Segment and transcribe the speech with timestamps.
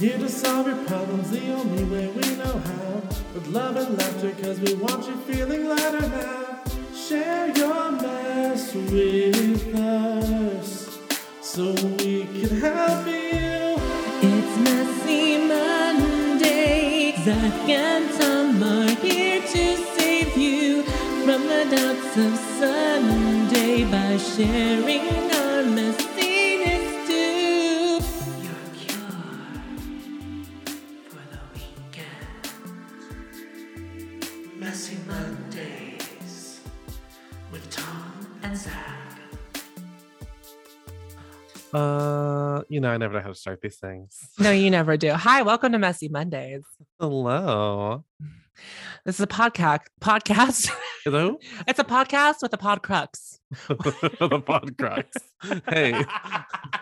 [0.00, 3.02] Here to solve your problems the only way we know how.
[3.34, 6.64] With love and laughter, cause we want you feeling lighter now.
[6.94, 10.98] Share your mess with us
[11.42, 13.76] so we can help you.
[14.22, 17.12] It's Messy Monday.
[17.22, 20.82] Zach and Tom are here to save you
[21.26, 25.29] from the doubts of Sunday by sharing
[42.80, 44.30] you know, I never know how to start these things.
[44.38, 45.12] No, you never do.
[45.12, 46.64] Hi, welcome to Messy Mondays.
[46.98, 48.04] Hello.
[49.06, 49.84] This is a podcast.
[50.02, 50.70] Podcast.
[51.04, 51.38] Hello?
[51.66, 53.40] it's a podcast with a pod crux.
[53.68, 55.16] the pod crux.
[55.66, 55.92] Hey,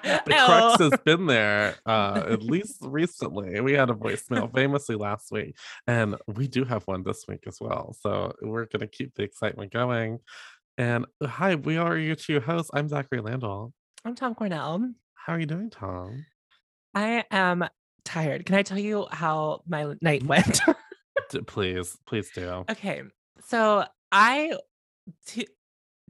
[0.03, 3.61] the crux has been there uh at least recently.
[3.61, 5.57] We had a voicemail famously last week,
[5.87, 7.95] and we do have one this week as well.
[8.01, 10.19] So we're gonna keep the excitement going.
[10.79, 12.73] And uh, hi, we are your two hosts.
[12.75, 13.73] I'm Zachary Landau.
[14.05, 14.95] I'm Tom Cornell.
[15.29, 16.25] How are you doing, Tom?
[16.95, 17.69] I am
[18.03, 18.47] tired.
[18.47, 20.61] Can I tell you how my night went?
[21.47, 22.65] Please, please do.
[22.71, 23.03] okay.
[23.45, 24.55] So I
[25.27, 25.45] two,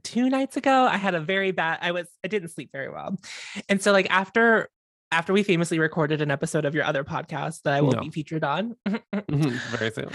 [0.05, 3.17] two nights ago I had a very bad I was I didn't sleep very well.
[3.67, 4.69] And so like after
[5.11, 7.99] after we famously recorded an episode of your other podcast that I will Yeah.
[8.03, 8.77] be featured on.
[8.87, 10.09] Mhm, Very soon.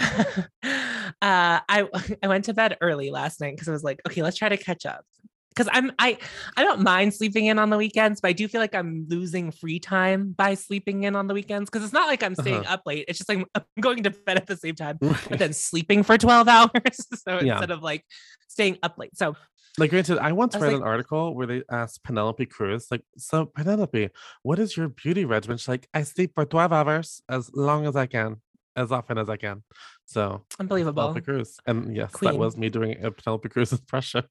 [1.21, 1.87] uh I
[2.23, 4.57] I went to bed early last night because I was like, okay, let's try to
[4.57, 5.05] catch up.
[5.55, 6.17] Because I'm I
[6.57, 9.51] I don't mind sleeping in on the weekends, but I do feel like I'm losing
[9.51, 11.69] free time by sleeping in on the weekends.
[11.69, 12.73] Because it's not like I'm staying Uh-huh.
[12.73, 13.05] up late.
[13.07, 16.17] It's just like I'm going to bed at the same time, but then sleeping for
[16.17, 16.97] 12 hours.
[17.25, 17.53] so Yeah.
[17.53, 18.03] instead of like
[18.49, 19.15] staying up late.
[19.17, 19.35] So
[19.77, 23.03] Like granted, I once I read like- an article where they asked Penelope Cruz, like,
[23.17, 24.09] so Penelope,
[24.43, 25.57] what is your beauty regimen?
[25.57, 28.41] She's like, I sleep for 12 hours as long as I can,
[28.75, 29.63] as often as I can.
[30.05, 31.03] So unbelievable.
[31.13, 31.57] Penelope Cruz.
[31.65, 34.23] And yes, that was me doing a Penelope Cruz impression.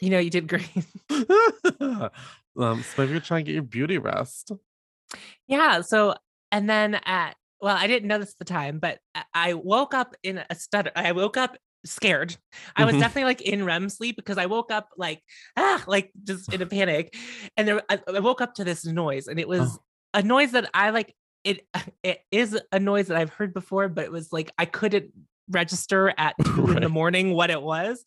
[0.00, 0.68] You know, you did great.
[1.80, 2.10] um,
[2.56, 4.52] so maybe you're trying to get your beauty rest.
[5.46, 5.80] Yeah.
[5.82, 6.14] So,
[6.50, 8.98] and then at, well, I didn't know this at the time, but
[9.32, 10.90] I- woke up in a stutter.
[10.96, 12.36] I woke up scared.
[12.74, 13.00] I was Mhm.
[13.00, 15.22] definitely like in REM sleep because I woke up like,
[15.56, 17.14] ah, like just in a panic.
[17.56, 19.82] And there, I, I woke up to this noise and it was Oh.
[20.14, 21.64] a noise that I like, it,
[22.02, 25.12] it is a noise that I've heard before, but it was like, I couldn't
[25.50, 28.04] register at two in the morning what it was.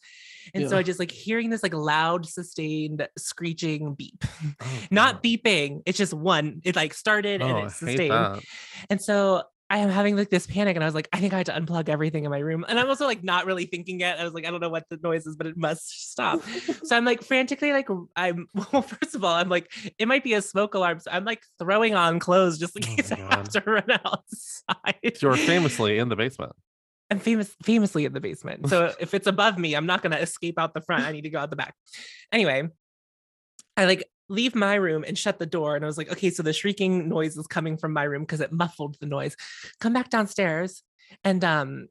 [0.53, 4.23] And so I just like hearing this like loud, sustained screeching beep,
[4.61, 5.83] Oh, not beeping.
[5.85, 6.61] It's just one.
[6.63, 8.41] It like started and Oh, it I sustained.
[8.89, 11.37] And so I am having like this panic, and I was like, I think I
[11.37, 12.65] had to unplug everything in my room.
[12.67, 14.19] And I'm also like not really thinking it.
[14.19, 16.41] I was like, I don't know what the noise is, but it must stop.
[16.83, 20.33] so I'm like frantically like I'm well, first of all, I'm like, it might be
[20.33, 20.99] a smoke alarm.
[20.99, 23.91] So I'm like throwing on clothes just in Oh case my I have to run
[23.91, 25.17] outside.
[25.21, 26.53] You're famously in the basement.
[27.11, 28.69] I'm famous famously in the basement.
[28.69, 31.03] So if it's above me, I'm not gonna escape out the front.
[31.03, 31.75] I need to go out the back.
[32.31, 32.69] Anyway,
[33.75, 35.75] I like leave my room and shut the door.
[35.75, 38.41] And I was like, okay, so the shrieking noise is coming from my room because
[38.41, 39.35] it muffled the noise.
[39.79, 40.83] Come back downstairs.
[41.23, 41.87] And um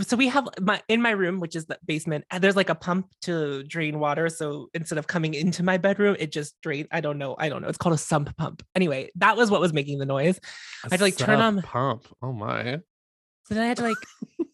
[0.00, 2.74] so we have my in my room, which is the basement, and there's like a
[2.74, 4.30] pump to drain water.
[4.30, 6.88] So instead of coming into my bedroom, it just drained.
[6.90, 7.36] I don't know.
[7.38, 7.68] I don't know.
[7.68, 8.62] It's called a sump pump.
[8.74, 10.40] Anyway, that was what was making the noise.
[10.82, 12.06] I had to, like, turn on- pump.
[12.22, 12.80] Oh my.
[13.52, 13.98] So then I had to like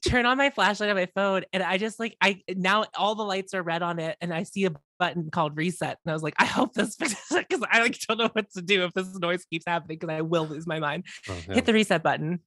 [0.04, 3.22] turn on my flashlight on my phone and I just like I now all the
[3.22, 6.24] lights are red on it and I see a button called reset and I was
[6.24, 7.16] like I hope this because
[7.70, 10.48] I like don't know what to do if this noise keeps happening because I will
[10.48, 11.04] lose my mind.
[11.28, 11.54] Oh, yeah.
[11.54, 12.40] Hit the reset button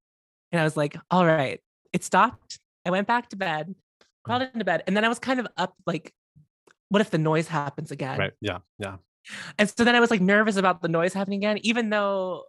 [0.52, 1.62] and I was like all right
[1.94, 2.60] it stopped.
[2.86, 3.74] I went back to bed,
[4.26, 4.52] crawled mm.
[4.54, 6.14] into bed and then I was kind of up like
[6.90, 8.20] what if the noise happens again?
[8.20, 8.34] Right.
[8.42, 8.58] Yeah.
[8.78, 8.98] Yeah.
[9.58, 12.44] And so then I was like nervous about the noise happening again, even though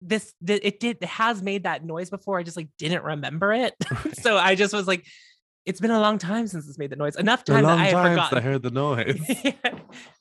[0.00, 2.38] this th- it did it has made that noise before.
[2.38, 3.74] I just like didn't remember it.
[4.22, 5.04] so I just was like,
[5.66, 7.16] it's been a long time since it's made the noise.
[7.16, 9.20] Enough time that I time since I heard the noise.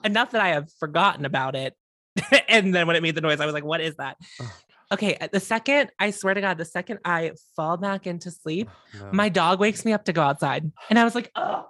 [0.03, 1.73] Enough that I have forgotten about it.
[2.49, 4.17] and then when it made the noise, I was like, what is that?
[4.41, 4.51] Oh,
[4.89, 5.17] Okay.
[5.19, 9.05] Uh, the second, I swear to God, the second I fall back into sleep, oh,
[9.05, 9.11] No.
[9.11, 10.71] my dog wakes me up to go outside.
[10.89, 11.65] And I was like, oh.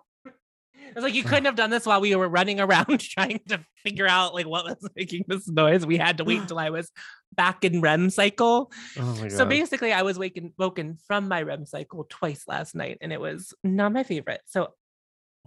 [0.90, 3.60] I was like, you couldn't have done this while we were running around trying to
[3.84, 5.86] figure out like what was making this noise.
[5.86, 6.92] We had to wait until I was
[7.36, 8.72] back in REM cycle.
[9.00, 12.98] Oh my So basically, I was waken woken from my REM cycle twice last night,
[13.02, 14.42] and it was not my favorite.
[14.46, 14.70] So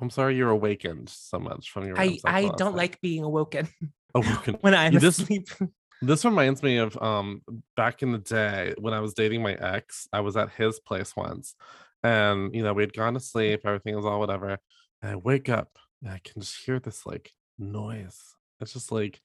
[0.01, 2.77] I'm sorry you're awakened so much from your REM I cycle I don't night.
[2.77, 3.69] like being awoken
[4.15, 4.57] awoken.
[4.61, 5.49] when I'm You just- asleep.
[6.03, 7.43] This reminds me of um
[7.77, 10.09] back in the day when I was dating my ex.
[10.11, 11.55] I was at his place once,
[12.03, 13.61] and you know we had gone to sleep.
[13.67, 14.57] Everything was all whatever.
[15.02, 18.20] And I wake up and I can just hear this like noise.
[18.61, 19.20] It's just like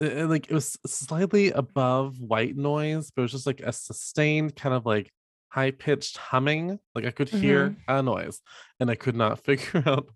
[0.00, 4.56] and, like it was slightly above white noise, but it was just like a sustained
[4.56, 5.12] kind of like
[5.48, 6.78] high pitched humming.
[6.94, 7.94] Like I could hear mm-hmm.
[7.94, 8.40] a noise
[8.80, 10.08] and I could not figure out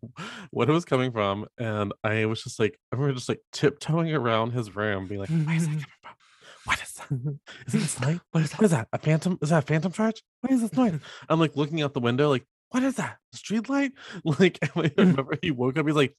[0.50, 1.46] what it was coming from.
[1.58, 5.28] And I was just like, I remember just like tiptoeing around his room, being like,
[5.28, 5.80] where is that mm-hmm.
[5.80, 6.12] coming from?
[6.64, 7.08] What is that?
[7.08, 7.30] Mm-hmm.
[7.66, 8.20] Is it a light?
[8.32, 8.58] What is that?
[8.58, 8.88] What is that?
[8.92, 9.38] A phantom?
[9.40, 10.22] Is that a phantom charge?
[10.40, 10.98] What is this noise?
[11.28, 13.18] I'm like looking out the window, like, what is that?
[13.32, 13.92] Street light?
[14.24, 15.00] Like I mm-hmm.
[15.00, 16.16] remember he woke up, he's like,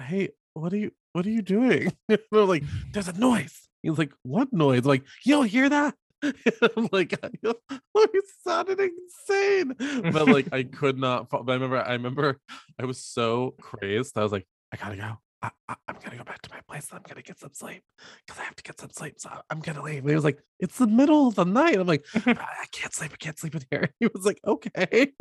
[0.00, 1.92] Hey, what are you what are you doing?
[2.08, 3.68] And I'm like, there's a noise.
[3.82, 4.80] He's like, what noise?
[4.80, 5.94] I'm like, you don't hear that?
[6.22, 7.14] I'm like,
[7.44, 9.74] oh, he sounded insane.
[10.12, 12.40] But like I could not fo- but I remember I remember
[12.78, 14.18] I was so crazed.
[14.18, 15.18] I was like, I gotta go.
[15.42, 16.88] I, I, I'm gonna go back to my place.
[16.92, 17.82] I'm gonna get some sleep
[18.26, 19.14] because I have to get some sleep.
[19.18, 20.00] So I'm gonna leave.
[20.00, 21.76] And he was like, It's the middle of the night.
[21.78, 23.12] I'm like, I can't sleep.
[23.12, 23.88] I can't sleep in here.
[24.00, 25.12] He was like, Okay.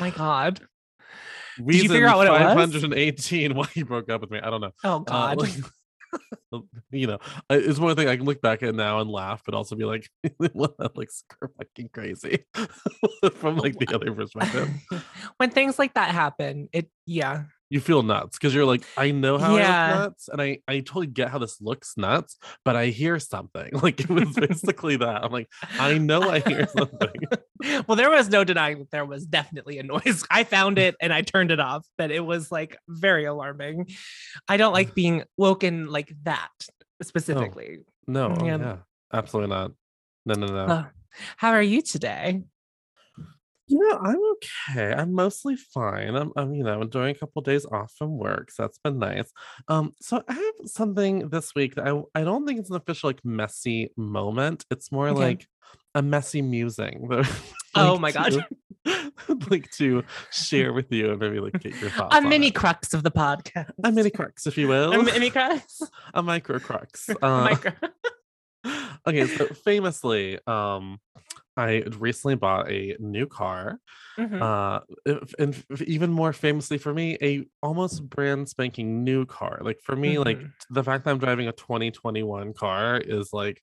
[0.00, 0.60] my God.
[1.58, 2.40] Reason you figure out what it was?
[2.72, 4.40] 518 why he broke up with me.
[4.42, 4.72] I don't know.
[4.84, 5.40] Oh Uh, God.
[5.40, 5.52] like-
[6.90, 7.18] you know,
[7.48, 9.84] I- it's one thing I can look back at now and laugh, but also be
[9.86, 10.10] like,
[10.52, 11.24] well, that looks
[11.58, 12.44] fucking crazy
[13.36, 14.68] from like the other perspective.
[15.38, 17.44] when things like that happen, it yeah.
[17.72, 19.62] You feel nuts because you're like, I know how Yeah.
[19.72, 22.36] I look nuts, and I I totally get how this looks nuts,
[22.66, 23.70] but I hear something.
[23.82, 25.24] Like it was basically that.
[25.24, 25.48] I'm like,
[25.78, 27.14] I know I hear something.
[27.88, 30.22] well, there was no denying that there was definitely a noise.
[30.30, 33.88] I found it and I turned it off, but it was like very alarming.
[34.48, 36.50] I don't like being woken like that
[37.02, 37.78] specifically.
[38.06, 38.58] No, Yeah.
[38.58, 38.76] yeah,
[39.14, 39.72] absolutely not.
[40.26, 40.64] No, no, no.
[40.74, 40.84] Uh,
[41.38, 42.42] how are you today?
[43.74, 44.92] Yeah, I'm okay.
[44.92, 46.14] I'm mostly fine.
[46.14, 49.32] I'm, I'm, you know, enjoying a couple days off from work, so that's been nice.
[49.68, 53.08] Um, so I have something this week that I I don't think it's an official
[53.08, 54.66] like messy moment.
[54.70, 55.18] It's more Okay.
[55.20, 55.46] like
[55.94, 57.06] a messy musing.
[57.08, 57.30] that I'd
[57.74, 58.44] Oh my God.
[58.86, 60.02] I'd like to
[60.32, 62.14] share with you and maybe like get your thoughts.
[62.16, 62.54] A mini it.
[62.54, 63.70] crux of the podcast.
[63.82, 65.80] a mini crux, if you will, A mini crux.
[66.12, 67.08] a micro crux.
[67.08, 67.72] Uh, Micro.
[69.06, 71.00] Okay, so famously, um,
[71.56, 73.78] I recently bought a new car.
[74.18, 74.42] Mhm.
[74.42, 74.80] uh
[75.38, 80.18] and even more famously for me a almost brand spanking new car like for me
[80.18, 80.52] like Mhm.
[80.70, 83.62] the fact that i'm driving a 2021 car is like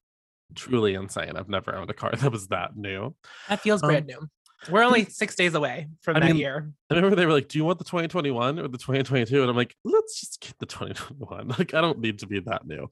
[0.56, 3.16] truly insane i've never owned a car that was that new
[3.48, 4.28] That feels Um, brand new.
[4.72, 6.72] We're only six days away from I that mean, year.
[6.90, 9.56] i remember they were like do you want the 2021 or the 2022 and i'm
[9.58, 12.90] like let's just get the 2021 like i don't need to be that new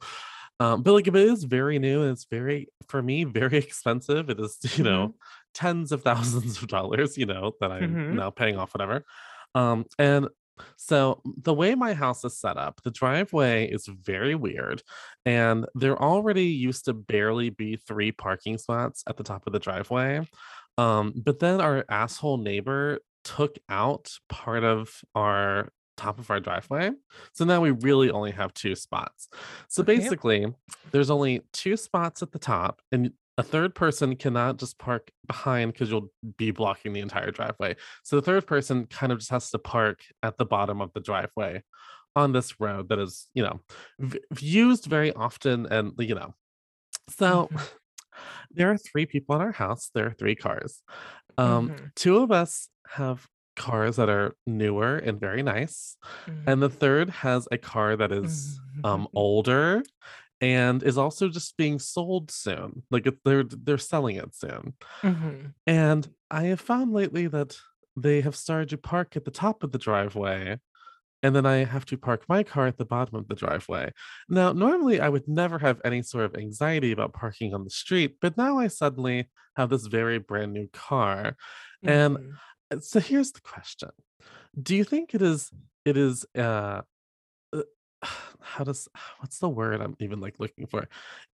[0.60, 4.40] um but like it is very new and it's very for me very expensive it
[4.40, 5.16] is you know
[5.54, 8.14] tens of thousands of dollars you know that i'm Mhm.
[8.14, 9.04] now paying off whatever.
[9.56, 10.28] Um and
[10.76, 14.82] so the way my house is set up the driveway is very weird
[15.26, 19.60] and there already used to barely be three parking spots at the top of the
[19.60, 20.28] driveway.
[20.78, 26.92] Um but then our asshole neighbor took out part of our top of our driveway
[27.34, 29.28] so now we really only have two spots
[29.68, 29.98] so Okay.
[29.98, 30.46] basically
[30.92, 35.72] there's only two spots at the top and a third person cannot just park behind
[35.72, 37.76] because you'll be blocking the entire driveway.
[38.04, 41.02] So the third person kind of just has to park at the bottom of the
[41.02, 41.62] driveway
[42.16, 43.60] on this road that is, you know,
[44.00, 46.34] v- used very often and you know.
[47.12, 47.70] So Mhm.
[48.50, 49.92] there are three people in our house.
[49.94, 50.82] There are three cars.
[51.38, 51.92] Um, Mhm.
[51.96, 53.28] two of us have
[53.58, 55.98] cars that are newer and very nice,
[56.48, 59.12] and the third has a car that is um Mhm.
[59.16, 59.84] older
[60.42, 64.74] and is also just being sold soon like they're they're selling it soon
[65.04, 65.54] Mhm.
[65.68, 67.58] and i have found lately that
[67.96, 70.60] they have started to park at the top of the driveway
[71.24, 73.92] and then i have to park my car at the bottom of the driveway
[74.30, 78.18] now normally i would never have any sort of anxiety about parking on the street
[78.22, 81.36] but now i suddenly have this very brand new car
[81.86, 82.34] and Mhm.
[82.34, 82.38] uh,
[82.82, 83.90] so here's the question
[84.62, 85.52] do you think it is
[85.86, 86.82] it is uh
[87.54, 87.62] uh,
[88.42, 88.88] how does
[89.20, 90.88] what's the word i'm even like looking for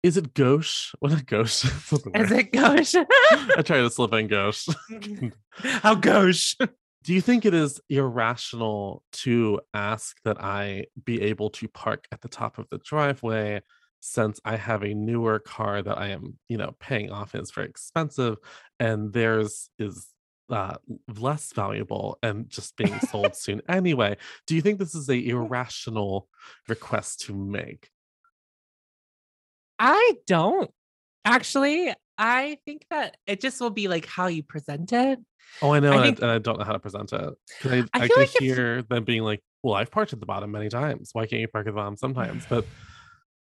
[0.03, 2.39] is it gauche what a gauche is the As word.
[2.41, 2.95] it goes.
[3.57, 4.69] i try to slip in gauche
[5.83, 6.57] How gauche.
[7.05, 12.21] do you think it is irrational to ask that i be able to park at
[12.21, 13.61] the top of the driveway
[14.01, 17.51] since i have a newer car that i am you know paying off and it's
[17.53, 18.37] very expensive
[18.79, 20.07] and theirs is
[20.51, 20.77] uh,
[21.19, 24.17] less valuable and just being sold soon anyway
[24.47, 26.29] do you think this is a irrational
[26.69, 27.91] request to make
[29.79, 30.71] I don't
[31.25, 31.93] actually.
[32.19, 35.19] I think that it just will be like how you present it.
[35.63, 37.35] Oh, I know, I and, think- I, and I don't know how to present it.
[37.65, 40.21] I, I I, feel can like if- hear them being like, "Well, I've parked at
[40.21, 41.11] the bottom many times.
[41.15, 42.67] Why can't you park at the bottom sometimes?" But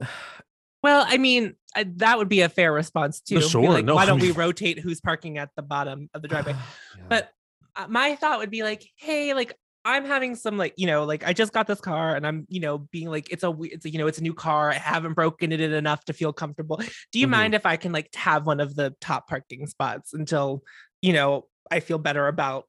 [0.82, 3.36] Well, I mean, uh, that would be a fair response too.
[3.36, 6.28] Be sure, like, no, why don't we rotate who's parking at the bottom of the
[6.28, 6.54] driveway?
[6.96, 7.04] Yeah.
[7.08, 7.30] But
[7.76, 11.24] uh, my thought would be like, hey, like I'm having some like, you know, like
[11.26, 13.90] I just got this car and I'm, you know, being like, it's a, it's a,
[13.90, 14.70] you know, it's a new car.
[14.70, 16.80] I haven't broken it in enough to feel comfortable.
[17.12, 17.30] Do you Mhm.
[17.30, 20.62] mind if I can like have one of the top parking spots until,
[21.00, 22.66] you know, I feel better about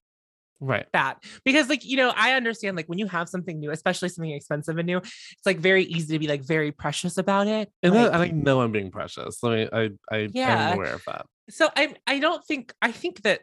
[0.64, 0.86] Right.
[0.94, 1.24] that?
[1.44, 4.78] Because like, you know, I understand like when you have something new, especially something expensive
[4.78, 7.70] and new, it's like very easy to be like very precious about it.
[7.82, 9.44] And, like- I know I'm being precious.
[9.44, 10.70] I mean, I, I Yeah.
[10.70, 11.26] am aware of that.
[11.50, 13.42] so I I don't think I think that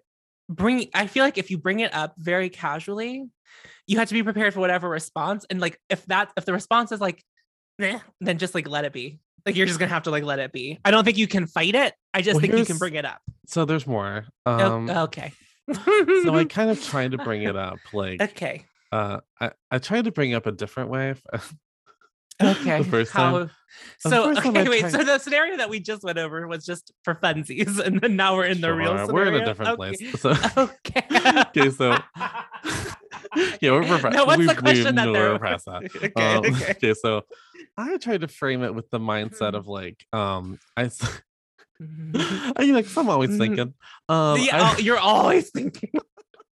[0.49, 3.25] bring I feel like if you bring it up very casually,
[3.89, 5.45] you have to be prepared for whatever response.
[5.51, 7.23] And like if that if the response is like,
[7.79, 9.19] then just like let it be.
[9.47, 10.79] Like you're just gonna have to like let it be.
[10.85, 11.95] I don't think you can fight it.
[12.15, 13.21] I just Well, think you can bring it up.
[13.47, 14.27] So there's more.
[14.47, 15.33] Oh, Um, okay.
[15.73, 18.65] So I kind of tried to bring it up, like, okay.
[18.93, 21.15] uh, I, I tried to bring up a different way.
[22.41, 22.79] Okay.
[22.79, 23.51] the first How- time.
[24.05, 24.81] The So first okay, I wait.
[24.83, 28.15] tried- So the scenario that we just went over was just for funsies, and then
[28.15, 29.13] now we're in the real scenario.
[29.13, 29.97] We're in a different Okay.
[29.97, 30.21] place.
[30.21, 31.03] So, Okay.
[31.41, 31.99] okay, so
[33.61, 35.91] yeah, we're, no, what's we, the question that we, they're we're that.
[35.97, 36.71] okay, Um, okay.
[36.71, 37.23] okay, so
[37.77, 40.91] I tried to frame it with the mindset of like, um, I,
[41.81, 43.39] I you know, 'cause I'm always Mhm.
[43.39, 43.75] thinking,
[44.09, 45.91] um, I- you're always thinking.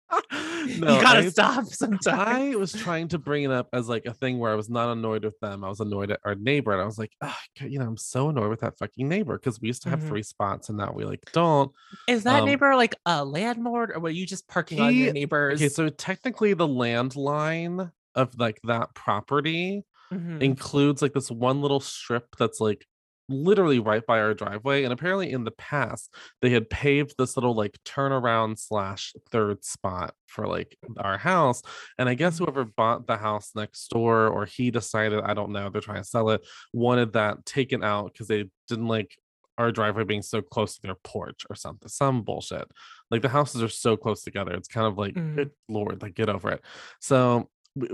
[0.33, 2.06] no, you gotta I- stop sometimes.
[2.06, 4.90] I was trying to bring it up as like a thing where I was not
[4.92, 5.64] annoyed with them.
[5.64, 7.97] I was annoyed at our neighbor, and I was like, "Ah, God, you know, I'm
[7.97, 10.09] so annoyed with that fucking neighbor because we used to have Mhm.
[10.09, 11.73] three spots, and now we like don't.
[12.06, 15.61] Is that um, neighbor like a landlord, or were you just parking on your neighbors?
[15.61, 20.40] Okay, so technically, the landline of like that property Mhm.
[20.40, 22.87] includes like this one little strip that's like
[23.28, 27.54] literally right by our driveway and apparently in the past they had paved this little
[27.54, 31.62] like turnaround slash third spot for like our house
[31.99, 32.45] and i guess mm-hmm.
[32.45, 36.09] whoever bought the house next door or he decided i don't know they're trying to
[36.09, 39.16] sell it wanted that taken out because they didn't like
[39.59, 42.68] our driveway being so close to their porch or something some bullshit.
[43.11, 45.35] Like the houses are so close together it's kind of like mm.
[45.35, 46.64] good lord like get over it.
[47.00, 47.49] So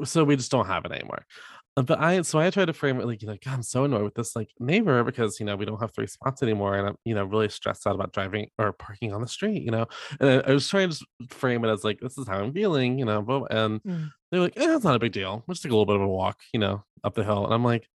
[0.05, 1.27] so we just don't have it anymore
[1.77, 4.03] but I so I tried to frame it like you know God, I'm so annoyed
[4.03, 6.97] with this like neighbor because you know we don't have three spots anymore and I'm
[7.05, 9.87] you know really stressed out about driving or parking on the street you know?
[10.21, 12.99] And I, I was trying to frame it as like this is how I'm feeling
[12.99, 14.13] you know but, and Mm.
[14.31, 15.45] they're like eh, it's not a big deal.
[15.47, 17.55] We'll just take a little bit of a walk you know up the hill and
[17.55, 17.89] I'm like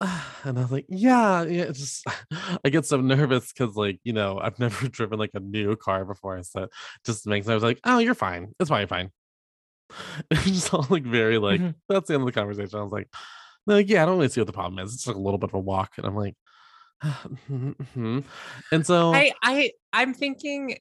[0.00, 2.06] "Ah," and I was like yeah yeah it's just
[2.64, 6.04] I get so nervous because like you know I've never driven like a new car
[6.04, 6.70] before so it
[7.06, 8.52] just makes I was like oh you're fine.
[8.60, 9.10] It's fine you're fine
[10.30, 11.74] it's just all like very like Mhm.
[11.88, 12.78] that's the end of the conversation.
[12.78, 13.08] I was like,
[13.66, 14.94] no, yeah, I don't really see what the problem is.
[14.94, 16.34] It's like a little bit of a walk, and I'm like,
[17.04, 18.24] mhm.
[18.72, 20.78] and so I I I'm thinking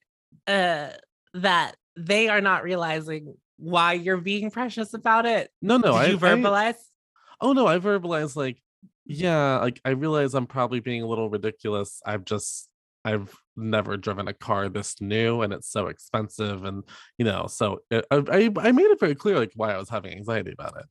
[0.48, 0.90] uh
[1.36, 5.50] that they are not realizing why you're being precious about it.
[5.62, 6.74] no, no, Did I, you I-
[7.42, 8.62] oh no, I verbalized like,
[9.06, 12.02] yeah, like I realize I'm probably being a little ridiculous.
[12.06, 12.70] I've just
[13.06, 16.84] I've never driven a car this new, and it's so expensive, and
[17.18, 19.90] you know, so it, I I I made it very clear like why I was
[19.90, 20.86] having anxiety about it.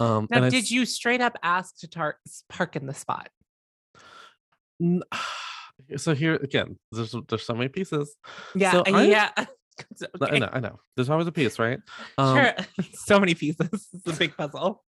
[0.00, 2.18] Um, now, and I did s- you straight up ask to tar-
[2.48, 3.28] park in the spot?
[5.96, 8.14] So here again, there's there's so many pieces.
[8.54, 9.30] Yeah, So uh, I- yeah.
[10.22, 10.36] Okay.
[10.36, 10.78] I know, I know.
[10.94, 11.80] There's always a piece, right?
[12.16, 12.54] Um, Sure.
[12.92, 13.88] so many pieces.
[13.92, 14.84] It's a big puzzle.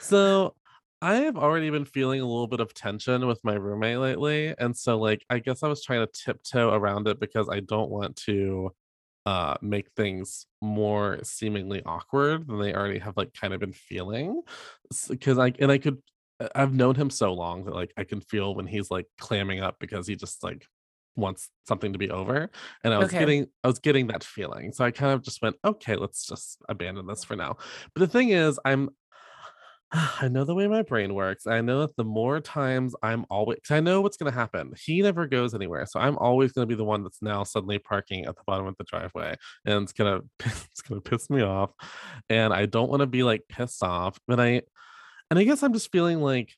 [0.00, 0.54] So
[1.02, 4.54] I have already been feeling a little bit of tension with my roommate lately.
[4.58, 7.90] And so like I guess I was trying to tiptoe around it because I don't
[7.90, 8.70] want to
[9.26, 14.42] uh make things more seemingly awkward than they already have like kind of been feeling.
[15.08, 16.00] Because I and I could
[16.54, 19.78] I've known him so long that like I can feel when he's like clamming up
[19.80, 20.66] because he just like
[21.16, 22.50] wants something to be over
[22.84, 23.14] and i was Okay.
[23.14, 26.58] getting i was getting that feeling so i kind of just went okay let's just
[26.68, 27.56] abandon this for now
[27.94, 28.90] but the thing is i'm
[29.92, 31.46] Ah, I know the way my brain works.
[31.46, 34.72] I know that the more times I'm always, I know what's going to happen.
[34.84, 37.78] He never goes anywhere, so I'm always going to be the one that's now suddenly
[37.78, 41.70] parking at the bottom of the driveway, and it's gonna, it's gonna piss me off,
[42.28, 44.18] and I don't want to be like pissed off.
[44.26, 44.62] But I,
[45.30, 46.54] and I guess I'm just feeling like,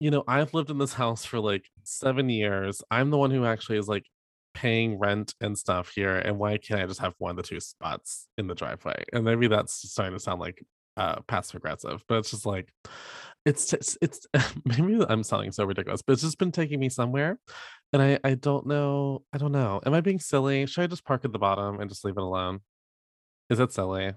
[0.00, 2.82] you know, I've lived in this house for like seven years.
[2.90, 4.06] I'm the one who actually is like
[4.54, 7.60] paying rent and stuff here, and why can't I just have one of the two
[7.60, 9.04] spots in the driveway?
[9.12, 10.62] And maybe that's starting to sound like
[10.96, 12.72] uh passive aggressive but it's just like
[13.44, 14.26] it's just it's
[14.64, 17.38] maybe i'm sounding so ridiculous but it's just been taking me somewhere
[17.92, 19.80] and i i don't know i don't know.
[19.84, 20.66] Am i being silly?
[20.66, 22.60] Should i just park at the bottom and just leave it alone?
[23.50, 24.12] Is that silly?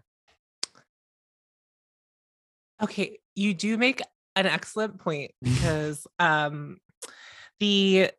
[2.81, 4.01] Okay, you do make
[4.35, 6.77] an excellent point because um
[7.59, 8.11] the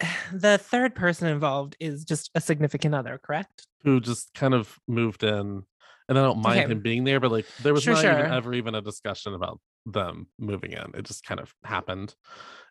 [0.32, 3.66] the third person involved is just a significant other, correct?
[3.84, 5.64] who just kind of moved in
[6.08, 6.72] and i don't mind Okay.
[6.72, 9.60] him being there but like there was Sure, not even ever even a discussion about
[9.86, 12.14] them moving in it just kind of happened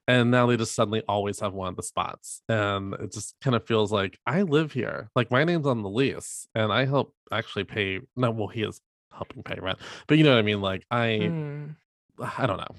[0.08, 3.56] and now they just suddenly always have one of the spots and it just kind
[3.56, 7.14] of feels like i live here like my name's on the lease and i help
[7.32, 8.80] actually pay no well he is
[9.12, 9.78] helping pay rent.
[10.08, 10.62] But you know what I mean?
[10.62, 11.76] Like I Mm.
[12.40, 12.76] I don't know.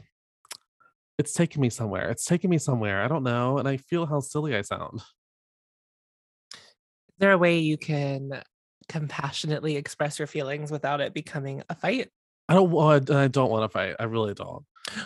[1.18, 2.08] It's taking me somewhere.
[2.10, 3.02] It's taking me somewhere.
[3.02, 3.58] I don't know.
[3.58, 5.00] And I feel how silly I sound.
[6.54, 8.42] Is there a way you can
[8.92, 12.10] compassionately express your feelings without it becoming a fight?
[12.48, 13.96] I don't want I don't want to fight.
[13.98, 14.64] I really don't.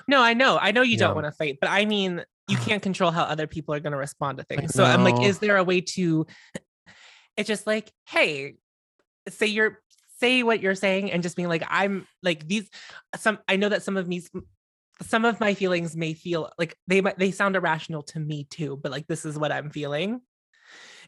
[0.09, 0.59] No, I know.
[0.61, 1.07] I know you Yeah.
[1.07, 3.93] don't want to fight, but I mean, you can't control how other people are going
[3.93, 4.75] to respond to things.
[4.75, 6.26] So I'm like, is there a way to
[7.37, 8.57] it's just like, hey,
[9.28, 9.81] say you're
[10.19, 12.69] say what you're saying and just being like, I'm like these
[13.16, 14.23] some I know that some of me
[15.02, 18.78] some of my feelings may feel like they might they sound irrational to me too,
[18.83, 20.21] but like this is what I'm feeling.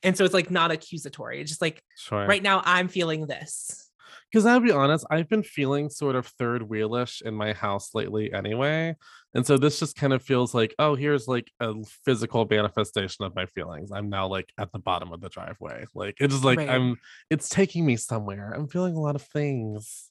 [0.02, 1.40] And so it's like not accusatory.
[1.40, 2.26] It's just like Sure.
[2.26, 3.84] right now I'm feeling this.
[4.30, 8.30] Because I'll be honest, I've been feeling sort of third wheelish in my house lately
[8.32, 8.94] anyway.
[9.34, 11.74] And so this just kind of feels like, oh, here's like a
[12.04, 13.90] physical manifestation of my feelings.
[13.90, 15.86] I'm now like at the bottom of the driveway.
[15.94, 16.68] Like it's just like Right.
[16.68, 16.96] I'm
[17.30, 18.52] it's taking me somewhere.
[18.54, 20.10] I'm feeling a lot of things.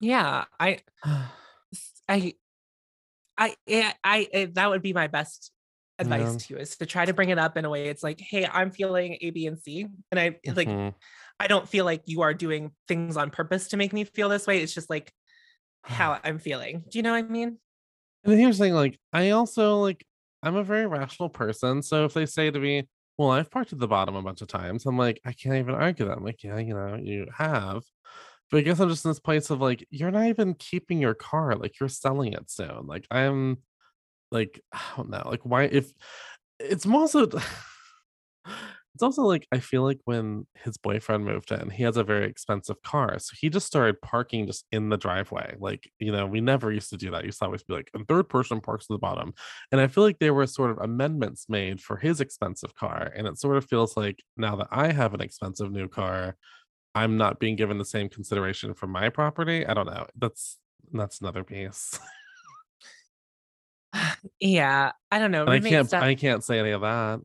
[0.00, 0.80] Yeah, I
[2.08, 2.34] I
[3.38, 5.52] I yeah, I eh, that would be my best
[6.02, 6.38] advice Yeah.
[6.38, 8.46] to you is to try to bring it up in a way it's like, hey,
[8.46, 9.86] I'm feeling A, B, and C.
[10.12, 10.94] And I like Mhm.
[11.40, 14.46] I don't feel like you are doing things on purpose to make me feel this
[14.46, 14.62] way.
[14.62, 15.12] It's just like
[15.84, 16.84] how I'm feeling.
[16.88, 17.58] Do you know what I mean?
[18.24, 20.06] And here's the thing, like I also like
[20.42, 21.82] I'm a very rational person.
[21.82, 24.48] So if they say to me, Well, I've parked at the bottom a bunch of
[24.48, 26.18] times, I'm like, I can't even argue that.
[26.18, 27.82] I'm like, yeah, you know, you have.
[28.50, 31.14] But I guess I'm just in this place of like, you're not even keeping your
[31.14, 32.86] car, like you're selling it soon.
[32.86, 33.58] Like I'm
[34.32, 35.92] like, I don't know, like why if
[36.58, 37.28] it's more so
[38.94, 42.26] it's also like I feel like when his boyfriend moved in, he has a very
[42.26, 43.18] expensive car.
[43.18, 45.56] So he just started parking just in the driveway.
[45.58, 47.24] Like, you know, we never used to do that.
[47.24, 49.32] Used to always be like, a third person parks at the bottom.
[49.70, 53.10] And I feel like there were sort of amendments made for his expensive car.
[53.16, 56.36] And it sort of feels like now that I have an expensive new car,
[56.94, 59.66] I'm not being given the same consideration for my property.
[59.66, 60.06] I don't know.
[60.16, 60.58] That's
[60.92, 61.98] that's another piece.
[64.40, 65.46] Yeah, I don't know.
[65.46, 67.20] I can't that- I can't say any of that.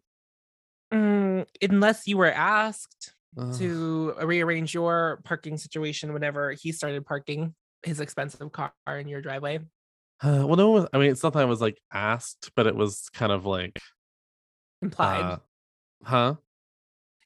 [0.94, 3.54] Mm, unless you were asked Ugh.
[3.60, 9.60] to rearrange your parking situation whenever he started parking his expensive car in your driveway.
[10.22, 12.76] Uh, well, no, one- I mean, it's not that I was like asked, but it
[12.76, 13.78] was kind of like,
[14.82, 15.22] Implied.
[15.22, 15.38] uh,
[16.04, 16.36] huh?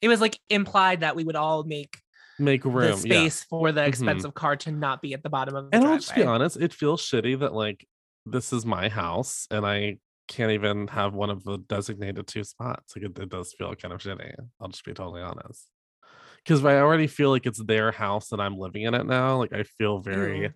[0.02, 1.98] it was like implied that we would all make
[2.38, 3.14] Make room, the yeah.
[3.20, 3.86] space for the Mhm.
[3.88, 5.92] expensive car to not be at the bottom of the And driveway.
[5.94, 7.86] I'll just be honest, it feels shitty that like
[8.26, 12.94] this is my house and I can't even have one of the designated two spots.
[12.96, 14.34] Like it, it does feel kind of shitty.
[14.60, 15.68] I'll just be totally honest.
[16.44, 19.38] Because I already feel like it's their house and I'm living in it now.
[19.38, 20.52] Like I feel very Ew.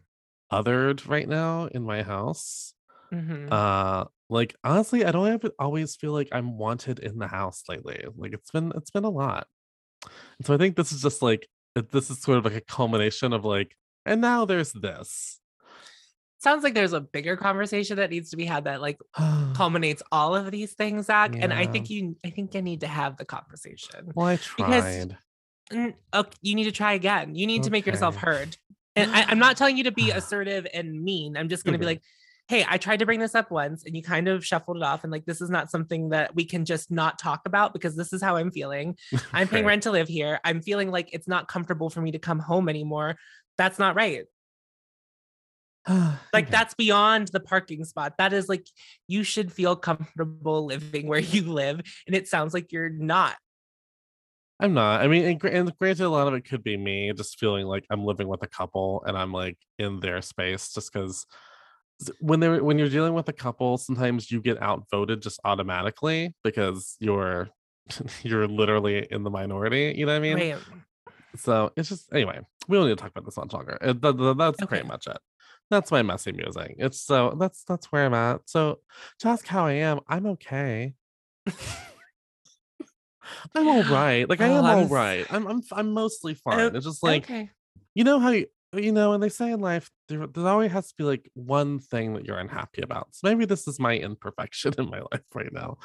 [0.52, 2.74] othered right now in my house.
[3.12, 3.48] Mhm.
[3.50, 8.04] Uh like honestly, I don't ever always feel like I'm wanted in the house lately.
[8.16, 9.46] Like it's been it's been a lot.
[10.38, 11.48] And so I think this is just like
[11.92, 13.76] this is sort of like a culmination of like,
[14.06, 15.40] and now there's this.
[16.38, 18.98] Sounds like there's a bigger conversation that needs to be had that like
[19.54, 21.34] culminates all of these things, Zach.
[21.38, 24.12] And I think you, I think you need to have the conversation.
[24.14, 25.16] well, I Because- tried.
[25.72, 27.34] Mm, ok, you need to try again.
[27.34, 28.56] You need to make yourself heard.
[28.94, 31.36] And I, I'm not telling you to be assertive and mean.
[31.36, 32.02] I'm just going to be like,
[32.48, 35.02] hey, I tried to bring this up once and you kind of shuffled it off.
[35.02, 38.12] And like, this is not something that we can just not talk about because this
[38.12, 38.96] is how I'm feeling.
[39.32, 39.70] I'm paying Right.
[39.70, 40.38] rent to live here.
[40.44, 43.16] I'm feeling like it's not comfortable for me to come home anymore.
[43.58, 44.26] That's not right.
[46.32, 48.14] Like, that's beyond the parking spot.
[48.18, 48.66] That is like,
[49.08, 51.80] you should feel comfortable living where you live.
[52.06, 53.36] And it sounds like you're not.
[54.58, 55.02] I'm not.
[55.02, 57.84] I mean, and, and granted, a lot of it could be me just feeling like
[57.90, 61.26] I'm living with a couple and I'm like in their space just because
[62.20, 66.96] when they're when you're dealing with a couple, sometimes you get outvoted just automatically because
[67.00, 67.48] you're
[68.22, 69.94] you're literally in the minority.
[69.96, 70.36] You know what I mean?
[70.36, 70.56] Right.
[71.36, 72.40] So it's just anyway.
[72.68, 73.78] We don't need to talk about this much longer.
[73.80, 74.66] Uh, th- th- that's Okay.
[74.66, 75.18] pretty much it.
[75.70, 76.76] That's my messy musing.
[76.78, 78.42] It's so that's that's where I'm at.
[78.48, 78.80] So
[79.20, 80.94] to ask how I am, I'm okay.
[83.54, 84.28] I'm all right.
[84.28, 85.26] Like I Oh, am all right.
[85.30, 86.74] I'm I'm I'm mostly fine.
[86.76, 87.50] It's just like okay.
[87.94, 90.88] you know how you you know when they say in life there, there always has
[90.88, 93.08] to be like one thing that you're unhappy about.
[93.12, 95.78] So maybe this is my imperfection in my life right now.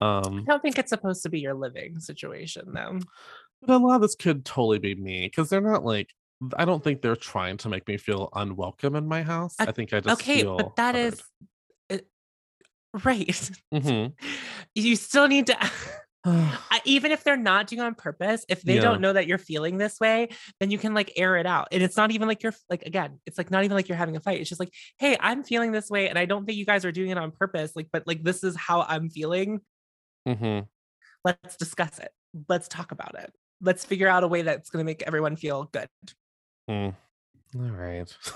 [0.00, 3.00] Um I don't think it's supposed to be your living situation, though.
[3.62, 6.14] But a lot of this could totally be me because they're not like
[6.56, 9.54] I don't think they're trying to make me feel unwelcome in my house.
[9.58, 11.22] Uh, I think I just okay, feel but that is
[11.88, 12.06] it-
[13.04, 13.26] right.
[13.74, 14.12] Mhm.
[14.74, 15.56] You still need to.
[16.84, 18.80] Even if they're not doing it on purpose, if they Yeah.
[18.82, 20.28] don't know that you're feeling this way,
[20.60, 21.68] then you can like air it out.
[21.72, 24.16] And it's not even like you're like again, it's like not even like you're having
[24.16, 24.40] a fight.
[24.40, 26.92] It's just like, hey, I'm feeling this way, and I don't think you guys are
[26.92, 27.72] doing it on purpose.
[27.76, 29.60] Like, but like this is how I'm feeling.
[30.28, 30.66] Mhm.
[31.24, 32.10] Let's discuss it.
[32.48, 33.32] Let's talk about it.
[33.62, 35.88] Let's figure out a way that's going to make everyone feel good.
[36.68, 36.94] Mm.
[37.56, 38.16] All right.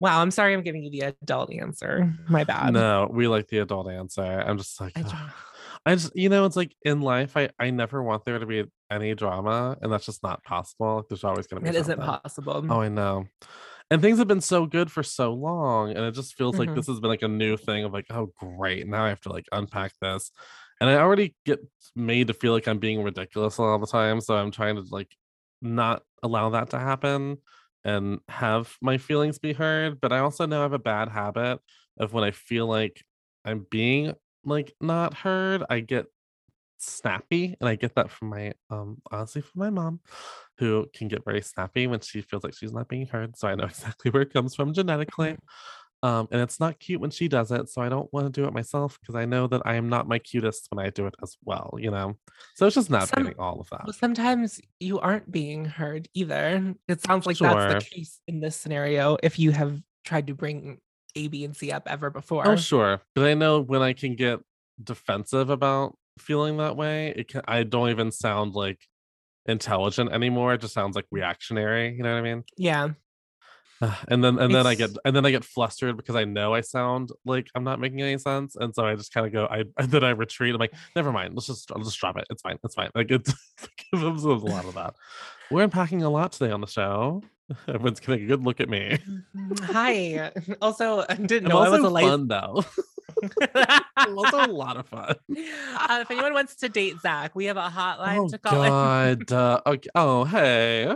[0.00, 2.12] Wow, I'm sorry I'm giving you the adult answer.
[2.28, 2.72] My bad.
[2.72, 4.20] No, we like the adult answer.
[4.20, 5.30] I'm just like, I ugh.
[5.86, 8.64] I just, you know, it's like in life, I I never want there to be
[8.90, 10.96] any drama, and that's just not possible.
[10.96, 11.68] Like, There's always gonna be.
[11.68, 12.66] It isn't possible.
[12.68, 13.26] Oh, I know.
[13.92, 16.74] And things have been so good for so long, and it just feels like Mhm.
[16.74, 19.28] this has been like a new thing of like, oh, great, now I have to
[19.30, 20.32] like unpack this,
[20.80, 21.60] and I already get
[21.94, 25.14] made to feel like I'm being ridiculous all the time, so I'm trying to like
[25.60, 27.38] not allow that to happen
[27.84, 30.00] and have my feelings be heard.
[30.00, 31.60] But I also know I have a bad habit
[31.98, 33.02] of when I feel like
[33.44, 36.06] I'm being like not heard, I get
[36.78, 40.00] snappy and i get that from my um honestly from my mom
[40.58, 43.54] who can get very snappy when she feels like she's not being heard so i
[43.54, 45.36] know exactly where it comes from genetically
[46.02, 48.46] um and it's not cute when she does it so i don't want to do
[48.46, 51.14] it myself because i know that i am not my cutest when i do it
[51.22, 52.16] as well you know
[52.54, 56.74] so it's just navigating all of that Well, sometimes you aren't being heard either.
[56.88, 60.78] It sounds like that's the case in this scenario if you have tried to bring
[61.14, 62.46] A, B, and C up ever before.
[62.46, 64.40] oh sure but i know when i can get
[64.82, 68.80] defensive about feeling that way it can i don't even sound like
[69.46, 72.90] intelligent anymore it just sounds like reactionary you know what i mean Yeah.
[74.08, 76.60] And then and then I get and then I get flustered because I know I
[76.60, 79.46] sound like I'm not making any sense, and so I just kind of go.
[79.46, 80.54] I and then I retreat.
[80.54, 81.34] I'm like, never mind.
[81.34, 82.26] Let's just I'll just drop it.
[82.30, 82.58] It's fine.
[82.64, 82.90] It's fine.
[82.94, 83.34] Like it's
[83.92, 84.94] there's a lot of that.
[85.50, 87.22] We're unpacking a lot today on the show.
[87.68, 88.98] Everyone's getting a good look at me.
[89.64, 90.30] Hi.
[90.62, 92.64] Also, I didn't I'm know I was a fun though.
[93.96, 95.14] Also a lot of fun.
[95.36, 98.52] uh, if anyone wants to date Zach, we have a hotline Oh to call.
[98.64, 99.32] God.
[99.32, 99.88] uh, okay.
[99.94, 100.94] Oh hey.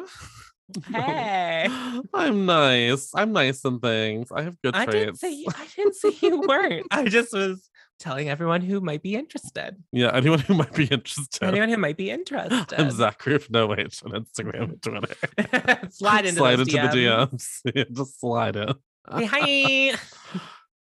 [0.93, 1.67] Hey.
[2.15, 3.11] I'm nice.
[3.15, 4.29] I'm nice in things.
[4.33, 5.05] I have good I traits.
[5.05, 6.87] didn't say you, I didn't say you weren't.
[6.91, 9.77] I just was telling everyone who might be interested.
[9.93, 11.43] Yeah, anyone who might be interested.
[11.45, 12.75] Anyone who might be interested.
[12.79, 15.89] I'm Zachary of No H on Instagram and Twitter.
[15.91, 17.61] slide into, slide into the DMs.
[17.65, 17.73] DMs.
[17.75, 18.75] Yeah, just slide in.
[19.15, 19.99] Hey, hi.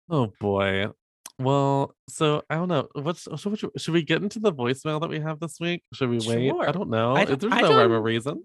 [0.10, 0.88] Oh boy.
[1.39, 2.89] Well, so I don't know.
[2.93, 5.84] What's should we, should we get into the voicemail that we have this week?
[5.93, 6.54] Should we wait?
[6.67, 7.15] I don't know.
[7.15, 8.43] I don't- There's I no rhyme or reason.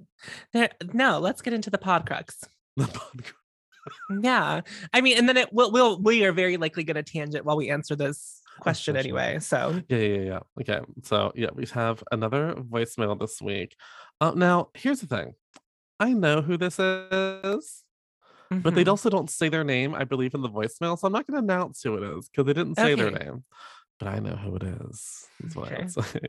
[0.53, 2.45] There, no, let's get into the pod crux.
[2.77, 4.61] The podcast- Yeah,
[4.93, 5.71] I mean, and then it will.
[5.71, 9.39] We'll we are very likely going to tangent while we answer this question anyway.
[9.41, 10.39] So Yeah, yeah, yeah.
[10.61, 10.81] Okay.
[11.03, 13.77] So yeah, we have another voicemail this week.
[14.21, 15.35] Uh, now, here's the thing.
[16.01, 17.84] I know who this is.
[18.51, 20.99] But they also don't say their name, I believe, in the voicemail.
[20.99, 23.45] So I'm not going to announce who it is because they didn't say their name.
[23.99, 25.27] But I know who it is.
[25.41, 26.21] That's what I would say.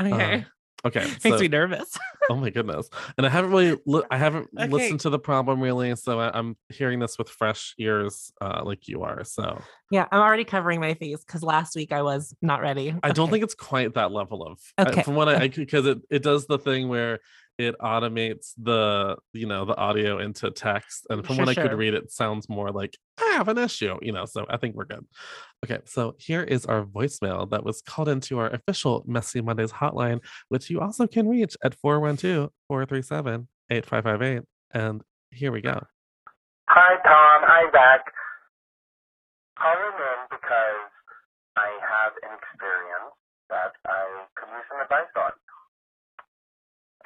[0.00, 0.34] okay.
[0.34, 0.46] um,
[0.86, 1.00] Okay.
[1.06, 1.98] Makes so- me nervous.
[2.30, 2.88] oh my goodness.
[3.16, 4.68] And I haven't really, li- I haven't Okay.
[4.68, 5.94] listened to the problem really.
[5.96, 9.24] So I, I'm hearing this with fresh ears, uh, like you are.
[9.24, 12.94] So yeah, I'm already covering my face because last week I was not ready.
[13.02, 15.02] I don't think it's quite that level of, I- Okay.
[15.02, 17.18] from what I, because it, it does the thing where
[17.58, 21.06] it automates the, you know, the audio into text.
[21.10, 23.96] And from Sure, what I could read, it sounds more like I have an issue,
[24.00, 25.04] you know, so I think we're good.
[25.64, 30.20] Okay, so here is our voicemail that was called into our official Messy Mondays hotline,
[30.48, 34.42] which you also can reach at 412 437 8558.
[34.72, 35.82] And here we go.
[36.68, 37.42] Hi, Tom.
[37.42, 38.06] Hi, Zach.
[39.58, 40.86] Calling in because
[41.58, 43.18] I have an experience
[43.50, 45.34] that I could use some advice on.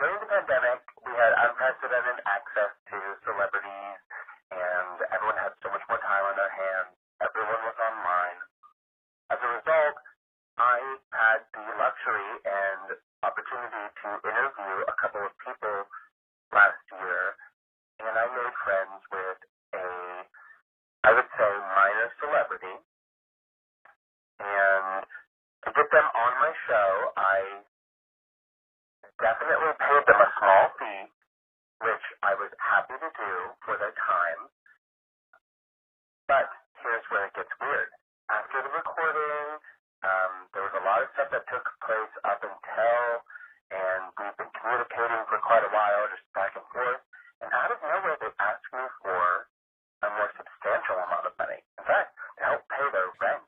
[0.02, 1.32] During the pandemic, we had
[2.02, 3.98] unprecedented access to celebrities,
[4.50, 6.90] and everyone had so much more time on their hands.
[7.22, 8.38] Everyone was online.
[9.30, 9.96] As a result,
[10.58, 10.78] I
[11.14, 15.86] had the luxury and opportunity to interview a couple of people
[16.52, 17.38] last year
[18.02, 19.38] and I made friends with
[19.78, 19.86] a,
[21.06, 22.76] I would say, minor celebrity.
[24.42, 27.62] And to get them on my show, I
[29.22, 31.02] definitely paid them a small fee,
[31.82, 33.32] which I was happy to do
[33.66, 34.40] for their time.
[36.30, 36.48] But
[36.80, 37.90] here's where it gets weird.
[38.30, 39.58] After the recording,
[40.06, 43.02] um, there was a lot of stuff that took place up until,
[43.74, 47.02] and we've been communicating for quite a while, just back and forth.
[47.42, 49.50] And out of nowhere, they asked me for
[50.02, 51.58] a more substantial amount of money.
[51.78, 53.46] In fact, to help pay their rent.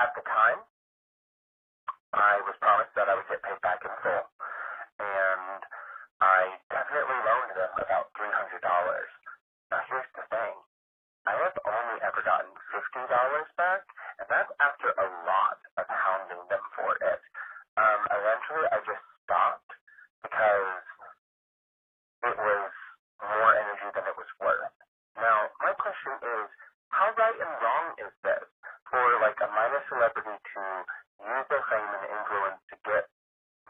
[0.00, 0.60] At the time,
[2.12, 4.24] I was promised that I would get paid back in full.
[6.20, 8.56] I definitely loaned them about $300.
[9.68, 10.52] Now, here's the thing
[11.28, 13.04] I have only ever gotten $50
[13.60, 13.82] back,
[14.22, 17.20] and that's after a lot of hounding them for it.
[17.76, 19.70] Um, eventually, I just stopped
[20.24, 20.80] because
[22.32, 22.70] it was
[23.20, 24.72] more energy than it was worth.
[25.20, 26.48] Now, my question is,
[26.96, 28.46] how right and wrong is this
[28.88, 30.62] for like a minor celebrity to
[31.20, 33.04] use their fame and influence to get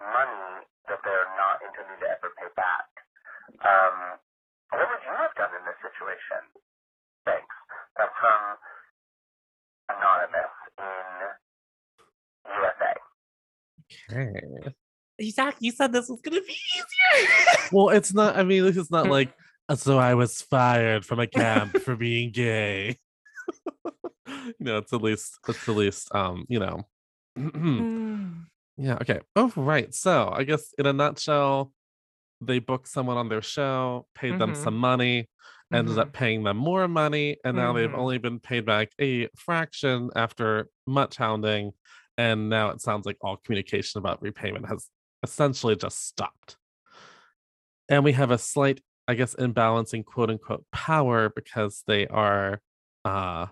[0.00, 2.87] money that they're not intending to ever pay back?
[3.64, 4.18] Um,
[4.70, 6.42] what would you have done in this situation?
[7.24, 7.54] Thanks.
[7.96, 8.42] That's from
[9.88, 11.06] Anonymous in
[12.52, 12.92] USA.
[14.12, 14.74] Okay.
[15.30, 17.28] Zach, you said this was gonna be easier.
[17.72, 18.37] Well, it's not.
[18.37, 19.32] I mean, this is not like.
[19.68, 22.98] "Uh, So I was fired from a camp for being gay.
[24.28, 25.38] you know, it's at least.
[25.48, 26.14] It's at least.
[26.14, 26.44] Um.
[26.48, 26.87] You know.
[28.76, 28.94] Yeah.
[29.00, 29.20] Okay.
[29.36, 29.92] Oh, right.
[29.94, 31.72] So I guess in a nutshell,
[32.40, 34.56] they booked someone on their show, paid them Mhm.
[34.56, 35.28] some money,
[35.72, 36.00] ended Mhm.
[36.00, 37.98] up paying them more money, and now they've Mhm.
[37.98, 41.72] only been paid back a fraction after much hounding.
[42.18, 44.90] And now it sounds like all communication about repayment has
[45.22, 46.56] essentially just stopped.
[47.88, 52.60] And we have a slight, I guess, imbalance in quote unquote power because they are,
[53.04, 53.46] uh,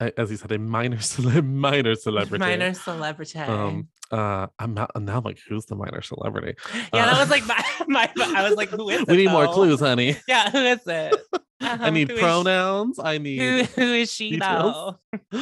[0.00, 2.38] as you said, a minor, cele- minor celebrity.
[2.44, 3.38] Minor celebrity.
[3.38, 5.18] Um, uh, I'm not now.
[5.18, 6.54] I'm like, who's the minor celebrity?
[6.92, 8.10] yeah, that uh, was like my, my.
[8.36, 9.08] I was like, who is it?
[9.08, 10.16] we need more clues, honey.
[10.28, 11.20] Yeah, who is it?
[11.60, 12.98] I Uh-huh, need who pronouns.
[12.98, 13.66] I Who, need.
[13.66, 14.96] who is she details.
[15.32, 15.40] though?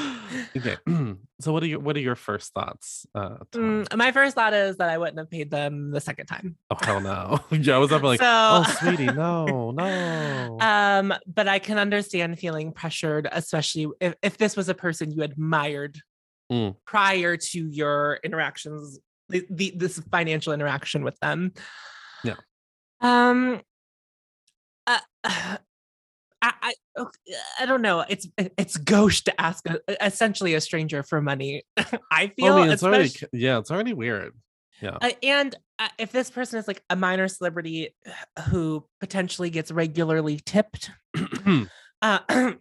[0.57, 0.77] okay.
[1.40, 3.07] so what are your what are your first thoughts?
[3.14, 6.57] Uh, Mm, my first thought is that I wouldn't have paid them the second time.
[6.70, 7.40] Oh hell no!
[7.51, 10.59] yeah, I was up like, so, oh sweetie, no, no.
[10.61, 15.22] um, but I can understand feeling pressured, especially if, if this was a person you
[15.22, 16.01] admired
[16.52, 16.76] Mm.
[16.84, 18.98] prior to your interactions,
[19.30, 21.52] the, the this financial interaction with them.
[22.22, 22.34] Yeah.
[23.00, 23.62] Um.
[24.86, 26.74] Uh, I, I
[27.58, 28.04] I don't know.
[28.06, 31.62] It's it's gauche to ask a, essentially a stranger for money.
[32.10, 34.34] I feel, I mean, it's already yeah, it's already weird.
[35.00, 37.94] uh, and uh, if this person is like a minor celebrity
[38.50, 40.90] who potentially gets regularly tipped,
[42.02, 42.18] uh,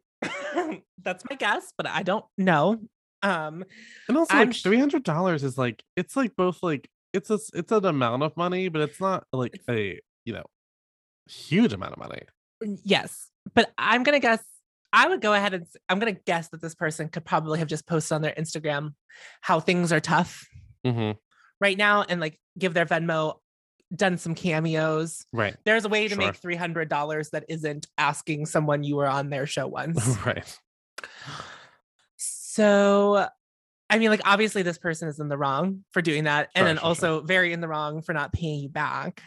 [1.03, 2.79] that's my guess, but I don't know.
[3.23, 3.63] Um,
[4.07, 7.39] and also, I'm like three hundred dollars is like it's like both like it's a
[7.53, 10.43] it's an amount of money, but it's not like a you know
[11.27, 12.21] huge amount of money.
[12.83, 14.43] yes, but I'm gonna guess.
[14.93, 17.87] I would go ahead and I'm gonna guess that this person could probably have just
[17.87, 18.93] posted on their Instagram
[19.39, 20.45] how things are tough
[20.85, 21.11] hmm
[21.61, 23.35] right now and like give their Venmo,
[23.95, 25.23] done some cameos.
[25.31, 26.25] Right, There's a way to Sure.
[26.25, 30.05] make three hundred dollars that isn't asking someone you were on their show once.
[30.25, 30.57] right.
[32.51, 33.27] So,
[33.89, 36.75] I mean, like, obviously, this person is in the wrong for doing that, and then
[36.75, 36.87] sure, sure.
[36.87, 39.23] also very in the wrong for not paying you back.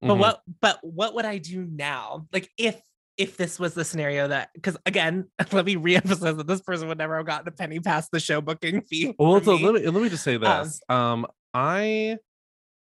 [0.00, 0.18] But Mhm.
[0.18, 2.26] what, but what would I do now?
[2.32, 2.80] Like, if
[3.18, 6.96] if this was the scenario that, because again, let me reemphasize that this person would
[6.96, 9.14] never have gotten a penny past the show booking fee.
[9.18, 9.64] Well, so me.
[9.64, 10.80] let me let me just say Um, this.
[10.88, 12.16] Um, I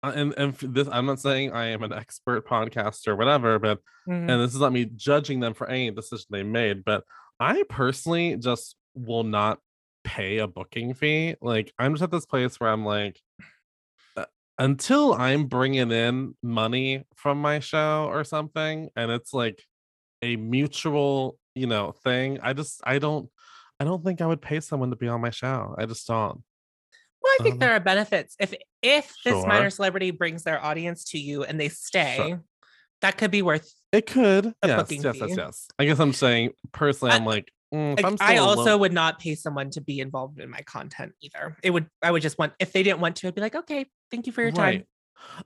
[0.05, 3.81] uh, and and this I'm not saying I am an expert podcaster or whatever, but
[4.07, 4.31] Mhm.
[4.31, 7.03] and this is not me judging them for any decision they made, but
[7.41, 9.59] I personally just will not
[10.05, 11.37] pay a booking fee.
[11.41, 13.21] Like I'm just at this place where I'm like,
[14.17, 14.25] uh,
[14.59, 19.63] until I'm bringing in money from my show or something, and it's like
[20.23, 22.39] a mutual, you know, thing.
[22.43, 23.29] I just I don't
[23.79, 25.75] I don't think I would pay someone to be on my show.
[25.79, 26.43] I just don't.
[27.23, 29.47] Well, I think Um, there are benefits if if this Sure.
[29.47, 32.37] minor celebrity brings their audience to you and they stay,
[33.03, 33.75] that could be worth.
[33.93, 34.55] It could.
[34.65, 35.69] Yes, yes, yes, yes.
[35.79, 38.05] I guess I'm saying personally, I- I'm like, mm, Like,
[38.39, 41.57] alone- also would not pay someone to be involved in my content either.
[41.63, 43.87] It would I would just want if they didn't want to, I'd be like, okay,
[44.11, 44.85] thank you for your time.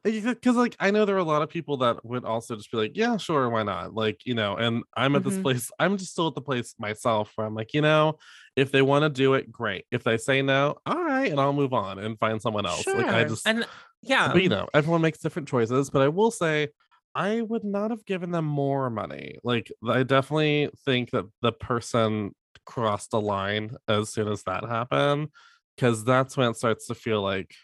[0.05, 2.77] Because like I know there are a lot of people that would also just be
[2.77, 3.93] like, yeah, sure, why not?
[3.93, 5.43] Like, you know, and I'm at this Mhm.
[5.43, 8.19] place, I'm just still at the place myself where I'm like, you know,
[8.55, 9.85] if they want to do it, great.
[9.91, 12.87] If they say no, all right, and I'll move on and find someone else.
[12.95, 13.67] Like I just and
[14.03, 15.91] yeah, but you know, everyone makes different choices.
[15.91, 16.69] But I will say,
[17.14, 19.38] I would not have given them more money.
[19.44, 22.35] Like, I definitely think that the person
[22.66, 25.29] crossed the line as soon as that happened,
[25.77, 27.55] because that's when it starts to feel like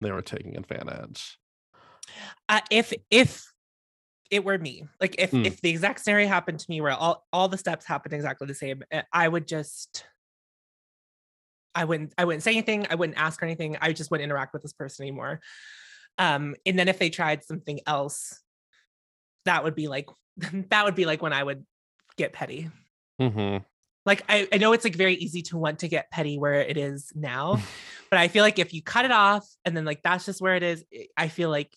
[0.00, 1.36] they were taking advantage.
[2.48, 3.44] uh, if if
[4.30, 5.46] it were me, like if Mm.
[5.46, 8.54] if the exact scenario happened to me where all all the steps happened exactly the
[8.54, 10.04] same, uh, I would just.
[11.72, 12.86] I wouldn't I wouldn't say anything.
[12.90, 13.76] I wouldn't ask her anything.
[13.80, 15.40] I just wouldn't interact with this person anymore.
[16.18, 18.42] Um, and then if they tried something else,
[19.44, 20.08] that would be like
[20.70, 21.64] that would be like when I would
[22.16, 22.70] get petty.
[23.18, 23.58] hmm
[24.06, 26.76] Like I, I know it's like very easy to want to get petty where it
[26.76, 27.58] is now,
[28.10, 30.54] but I feel like if you cut it off and then like that's just where
[30.56, 30.84] it is,
[31.16, 31.72] I- feel like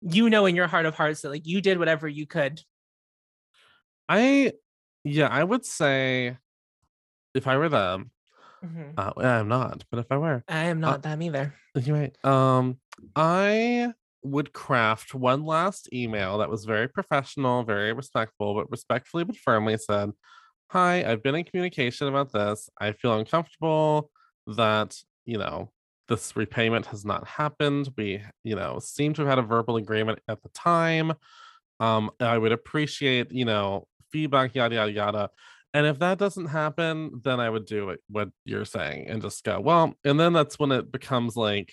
[0.00, 2.62] you know in your heart of hearts that like you did whatever you could.
[4.08, 4.52] I,
[5.04, 6.36] yeah, I would say
[7.34, 8.10] if I were them,
[8.64, 8.94] Mhm.
[8.96, 11.54] uh, I'm not, but if I were, I am not them either.
[11.74, 12.24] You're right.
[12.24, 12.78] Um,
[13.14, 19.36] I would craft one last email that was very professional, very respectful, but respectfully but
[19.36, 20.10] firmly said,
[20.70, 22.68] Hi, I've been in communication about this.
[22.78, 24.10] I feel uncomfortable
[24.48, 25.72] that, you know,
[26.08, 27.88] this repayment has not happened.
[27.96, 31.14] We, you know, seem to have had a verbal agreement at the time.
[31.80, 35.30] Um, I would appreciate, you know, feedback, yada yada yada.
[35.74, 39.44] And if that doesn't happen, then I would do it, what you're saying and just
[39.44, 41.72] go, well, and then that's when it becomes like,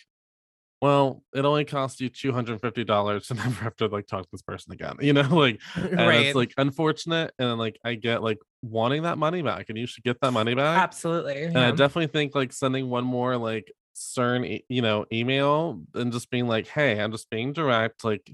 [0.81, 4.73] well, it only costs you $250 to never have to like talk to this person
[4.73, 4.95] again.
[5.01, 6.25] You know, like and right.
[6.27, 7.33] it's like unfortunate.
[7.39, 10.53] And like I get like wanting that money back and you should get that money
[10.53, 10.81] back.
[10.81, 11.43] Absolutely.
[11.43, 16.11] And I definitely think like sending one more like stern, e- you know, email and
[16.11, 18.03] just being like, hey, I'm just being direct.
[18.03, 18.29] Like,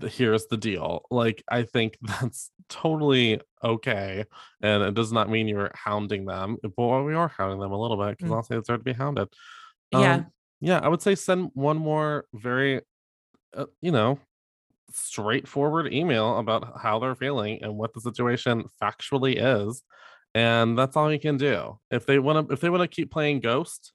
[0.00, 1.02] th- here's the deal.
[1.10, 4.24] Like, I think that's totally okay.
[4.60, 6.56] And it does not mean you're hounding them.
[6.62, 8.36] But we are hounding them a little bit because Mm.
[8.36, 9.28] also it's hard to be hounded.
[9.92, 10.22] Um, yeah,
[10.78, 12.80] I would say send one more very,
[13.54, 14.18] uh, you know,
[14.90, 19.82] straightforward email about how they're feeling and what the situation factually is
[20.34, 21.78] and that's all you can do.
[21.90, 23.92] If they want to if they want to keep playing ghost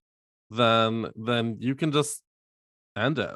[0.49, 2.21] then then you can just
[2.97, 3.35] end it.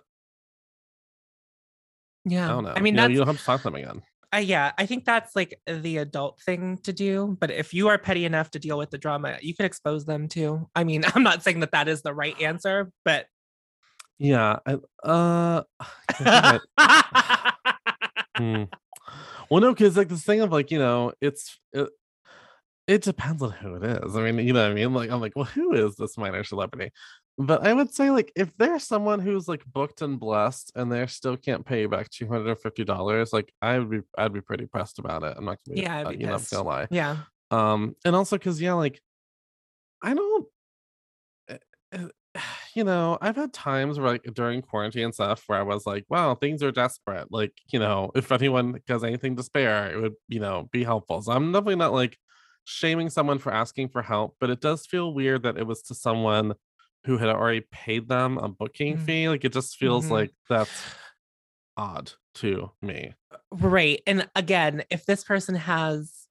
[2.26, 2.46] Yeah.
[2.46, 2.74] i don't know.
[2.76, 4.02] I mean, you, know, you don't have to talk to them again
[4.36, 4.71] uh, yeah.
[4.78, 7.38] I think that's like the adult thing to do.
[7.39, 10.28] But if you are petty enough to deal with the drama, you can expose them
[10.28, 10.69] too.
[10.76, 13.28] I mean, I'm not saying that that is the right answer, but
[14.17, 15.63] yeah I, uh
[16.19, 17.54] I I-
[18.38, 18.63] hmm.
[19.50, 21.89] well no because like this thing of like you know it's it,
[22.88, 25.21] it depends on who it is i mean you know what i mean like i'm
[25.21, 26.91] like well who is this minor celebrity
[27.38, 31.06] but i would say like if there's someone who's like booked and blessed and they
[31.08, 35.34] still can't pay back $250 like i would be i'd be pretty pressed about it
[35.38, 36.52] i'm not gonna be Yeah, uh, you know pissed.
[36.52, 37.17] gonna lie yeah.
[37.52, 39.02] um and also because yeah like
[40.02, 40.45] i don't
[41.50, 41.58] eh,
[41.93, 42.08] eh,
[42.76, 46.06] you know i've had times where like during quarantine and stuff where i was like
[46.10, 50.13] wow things are desperate like you know if anyone has anything to spare it would
[50.28, 52.17] you know be helpful so i'm definitely not like
[52.65, 55.93] shaming someone for asking for help but it does feel weird that it was to
[55.93, 56.54] someone
[57.06, 59.06] who had already paid them a booking Mm.
[59.06, 60.12] fee like it just feels Mhm.
[60.12, 60.82] like that's
[61.78, 63.13] odd to me
[63.52, 64.02] Right.
[64.08, 66.28] And again, if this person has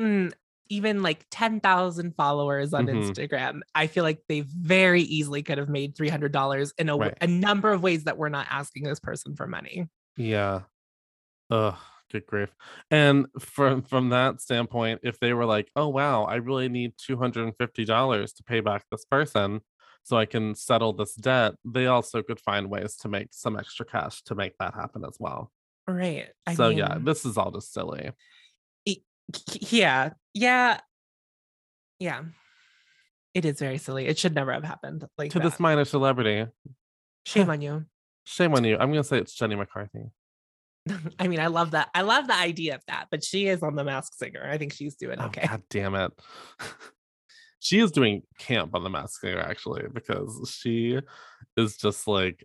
[0.00, 0.32] mm,
[0.68, 3.10] even like 10,000 followers on Mhm.
[3.10, 7.16] Instagram, I feel like they very easily could have made $300 in a, Right.
[7.20, 9.88] a number of ways that we're not asking this person for money.
[10.16, 10.62] Yeah.
[11.50, 11.76] Ugh,
[12.12, 12.54] good grief.
[12.90, 17.16] And from from that standpoint, if they were like, "Oh wow, I really need two
[17.16, 19.62] hundred and fifty dollars to pay back this person,
[20.08, 23.84] so I can settle this debt," they also could find ways to make some extra
[23.86, 25.52] cash to make that happen as well.
[25.86, 26.28] Right.
[26.46, 28.10] I so yeah, this is all just silly.
[29.60, 30.10] yeah.
[30.34, 30.80] Yeah.
[31.98, 32.22] Yeah.
[33.34, 34.06] It is very silly.
[34.06, 35.44] It should never have happened like To that.
[35.44, 36.46] this minor celebrity,
[37.26, 37.84] Shame on you.
[38.24, 38.76] shame on you.
[38.78, 40.04] I'm gonna say it's Jenny McCarthy.
[41.18, 41.90] I mean, I love that.
[41.94, 44.48] I love the idea of that, but she is on the Masked Singer.
[44.50, 45.46] I think she's doing Oh, okay.
[45.46, 46.12] God damn it.
[47.60, 51.00] she is doing camp on the Masked Singer actually because she
[51.56, 52.44] is just like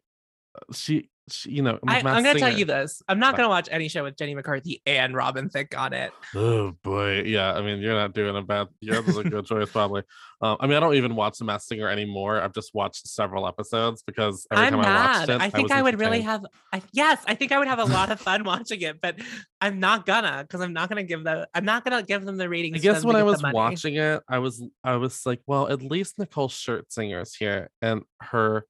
[0.55, 3.01] uh, she, she you know I, I'm gonna tell you this.
[3.07, 6.11] I'm not gonna watch any show with Jenny McCarthy and Robin Thicke on it.
[6.35, 9.69] oh boy yeah i mean you're not doing a bad this is a good choice
[9.69, 10.03] probably
[10.41, 13.47] um i mean i don't even watch the masked singer anymore i've just watched several
[13.47, 15.29] episodes because every I'm time i watched mad.
[15.29, 16.45] it I think was I, would really have.
[16.71, 19.15] I, yes, I think I would have a lot of fun watching it, but
[19.59, 21.45] I'm not gonna because I'm not gonna give them.
[21.53, 22.77] I'm not gonna give them the ratings.
[22.77, 26.17] I guess when I was watching it, I was I was like, well, at least
[26.17, 28.65] Nicole Scherzinger's here, and her,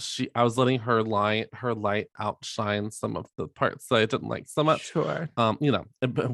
[0.00, 4.06] she, I was letting her light her light outshine some of the parts that I
[4.06, 4.90] didn't like so much.
[4.92, 5.28] Sure.
[5.36, 5.84] Um, you know,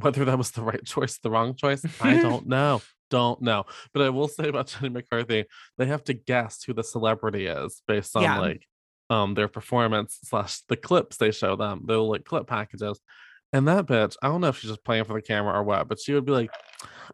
[0.01, 3.65] whether that was the right choice, the wrong choice, I don't know, don't know.
[3.93, 5.45] But I will say about Jenny McCarthy,
[5.79, 8.39] they have to guess who the celebrity is based on Yeah.
[8.41, 8.67] like,
[9.11, 13.01] um, their performance slash the clips they show them, the like clip packages.
[13.53, 15.87] And that bitch, I don't know if she's just playing for the camera or what,
[15.89, 16.51] but she would be like,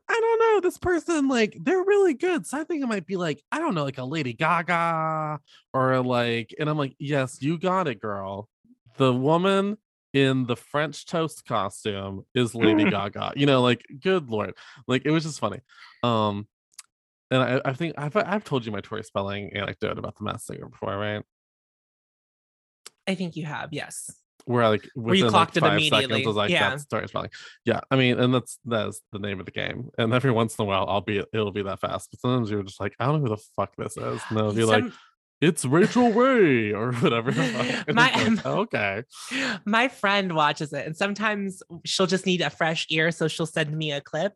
[0.09, 2.47] I don't know, this person, like, they're really good.
[2.47, 5.41] So I think it might be like, I don't know, like a Lady Gaga
[5.73, 8.49] or like, and I'm like, yes, you got it, girl.
[8.97, 9.79] The woman
[10.13, 13.33] in the French toast costume is Lady Gaga.
[13.37, 14.55] You know, like, good lord.
[14.87, 15.61] Like, it was just funny.
[16.03, 16.47] Um,
[17.31, 20.49] and I, I think I've I've told you my Tori spelling anecdote about the Masked
[20.49, 21.23] Singer before, right?
[23.07, 23.73] I think you have.
[23.73, 24.11] Yes.
[24.47, 26.71] Where I, like Where you within clocked it like five seconds was like Yeah.
[26.71, 27.31] that's Tori Spelling.
[27.65, 29.91] Yeah, I mean, and that's that's the name of the game.
[29.99, 32.11] And every once in a while, I'll be it'll be that fast.
[32.11, 34.21] But sometimes you're just like, I don't know who the fuck this is.
[34.29, 34.85] And they'll be like,
[35.41, 37.31] it's Rachael Ray or whatever.
[37.33, 37.85] the fuck.
[37.89, 39.03] And My- like, okay.
[39.65, 43.77] my friend watches it, and sometimes she'll just need a fresh ear, so she'll send
[43.77, 44.35] me a clip.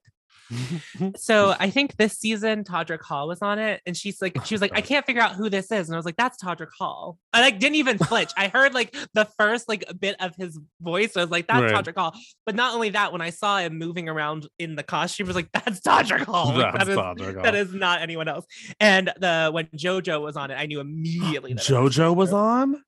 [1.16, 4.60] So I think this season Todrick Hall was on it, and she's like, she was
[4.60, 7.18] like, I can't figure out who this is, and I was like, that's Todrick Hall.
[7.32, 8.30] I like didn't even flinch.
[8.36, 11.16] I heard like the first like bit of his voice.
[11.16, 11.84] I was like, that's Right.
[11.84, 12.14] Todrick Hall.
[12.44, 15.36] But not only that, when I saw him moving around in the costume, I was
[15.36, 16.54] like, that's Todrick Hall.
[16.54, 17.62] Like, That's that is Todrick that Hall.
[17.62, 18.46] is not anyone else.
[18.80, 21.54] And the when JoJo was on it, I knew immediately.
[21.54, 22.82] That it was JoJo was on.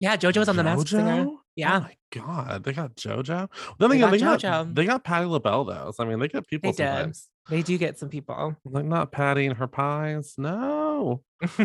[0.00, 1.26] Yeah, JoJo was on the Masked Singer.
[1.58, 1.64] JoJo?
[1.64, 1.76] Yeah.
[1.76, 3.48] Oh my god, they got JoJo.
[3.78, 4.74] Then They again, got they got JoJo.
[4.74, 5.92] they got Patti LaBelle though.
[5.94, 7.16] So I mean, they get people They did.
[7.48, 8.56] They do get some people.
[8.64, 10.34] Like not Patty and her pies.
[10.36, 11.22] No.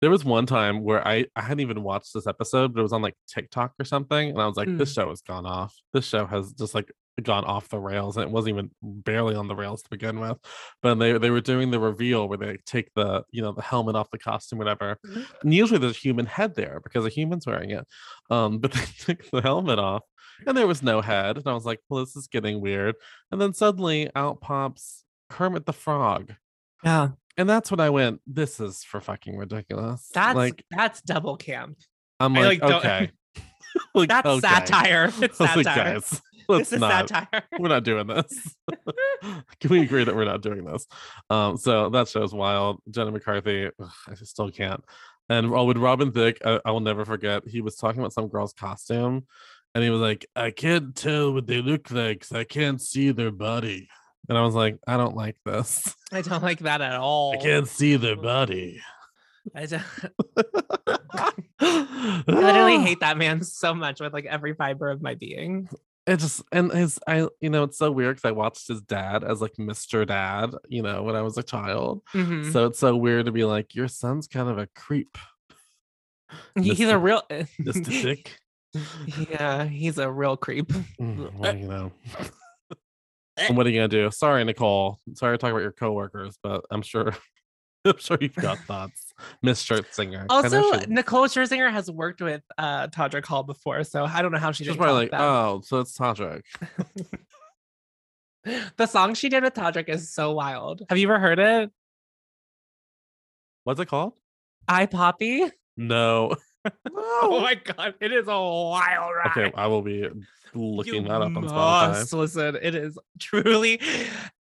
[0.00, 2.92] There was one time where I I hadn't even watched this episode, but it was
[2.92, 4.94] on like TikTok or something, and I was like, this mm.
[4.94, 5.74] show has gone off.
[5.92, 6.92] This show has just like
[7.24, 10.38] gone off the rails, and it wasn't even barely on the rails to begin with.
[10.82, 13.96] But they they were doing the reveal where they take the you know the helmet
[13.96, 14.98] off the costume, whatever.
[15.06, 15.26] Mhm.
[15.42, 17.86] And usually there's a human head there because a human's wearing it.
[18.30, 20.02] Um, but they took the helmet off,
[20.46, 22.94] and there was no head, and I was like, well, this is getting weird.
[23.30, 26.34] And then suddenly out pops Kermit the Frog.
[26.84, 27.10] yeah.
[27.36, 30.10] And that's when I went, this is for fucking ridiculous.
[30.12, 31.78] That's like that's double camp.
[32.18, 33.10] I'm like, like, okay.
[33.94, 34.40] like, That's okay.
[34.40, 35.04] satire.
[35.20, 35.94] It's was like, satire.
[35.94, 37.08] guys, this is not.
[37.08, 37.42] satire.
[37.58, 38.56] We're not doing this.
[39.60, 40.86] Can we agree that we're not doing this?
[41.28, 42.80] Um, so that show's wild.
[42.90, 44.82] Jenny McCarthy, ugh, I just still can't.
[45.28, 47.42] And oh, with Robin Thicke, I, I will never forget.
[47.46, 49.26] He was talking about some girl's costume,
[49.74, 53.10] and he was like, "I can't tell what they look like because I can't see
[53.10, 53.88] their body."
[54.28, 55.94] And I was like, "I don't like this.
[56.12, 57.32] I don't like that at all.
[57.34, 58.80] I can't see their body."
[59.54, 59.82] I, don't-
[60.86, 65.68] I I literally hate that man so much with like every fiber of my being.
[66.08, 69.22] It just and his i you know it's so weird because i watched his dad
[69.22, 72.02] as like mr dad you know when i was a child.
[72.14, 72.52] Mhm.
[72.52, 75.16] so it's so weird to be like your son's kind of a creep
[76.60, 78.38] He- he's a real mr dick.
[79.30, 80.68] Yeah, he's a real creep.
[81.00, 81.92] Mm, well, you know
[83.36, 84.10] and what are you gonna do?
[84.10, 84.98] Sorry nicole.
[85.14, 87.14] Sorry to talk about your coworkers but i'm sure
[87.84, 89.12] i'm sure you've got thoughts
[89.42, 90.26] miss Scherzinger.
[90.30, 94.38] Also, she- Nicole Scherzinger has worked with uh Todrick Hall before, so I don't know
[94.38, 95.20] how she she's probably like that.
[95.20, 96.42] oh so it's Todrick.
[98.76, 100.82] The song she did with Todrick is so wild.
[100.88, 101.70] Have you ever heard it?
[103.64, 104.14] what's it called
[104.66, 105.44] I Poppy.
[105.76, 106.34] no
[106.94, 109.26] Oh my god, it is a wild ride.
[109.36, 110.08] okay i will be
[110.54, 112.56] looking You that up on spotify listen.
[112.60, 113.80] It is truly.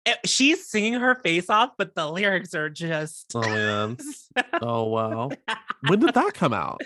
[0.06, 3.32] it- she's singing her face off, but the lyrics are just.
[3.36, 3.98] oh man
[4.62, 5.30] oh wow
[5.88, 6.82] when did that come out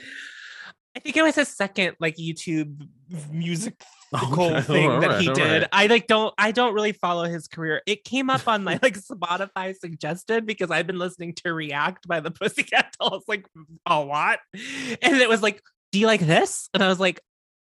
[0.96, 2.88] I think it was his second like YouTube
[3.32, 3.76] music
[4.14, 5.68] Okay, thing that alright, he did.
[5.72, 7.82] I like don't I don't really follow his career.
[7.86, 12.20] It came up on my like Spotify suggested because I've been listening to React by
[12.20, 13.48] the Pussycat Dolls like
[13.86, 14.40] a lot.
[14.54, 15.62] And it was like,
[15.94, 16.70] do you like this?
[16.74, 17.22] And I was like,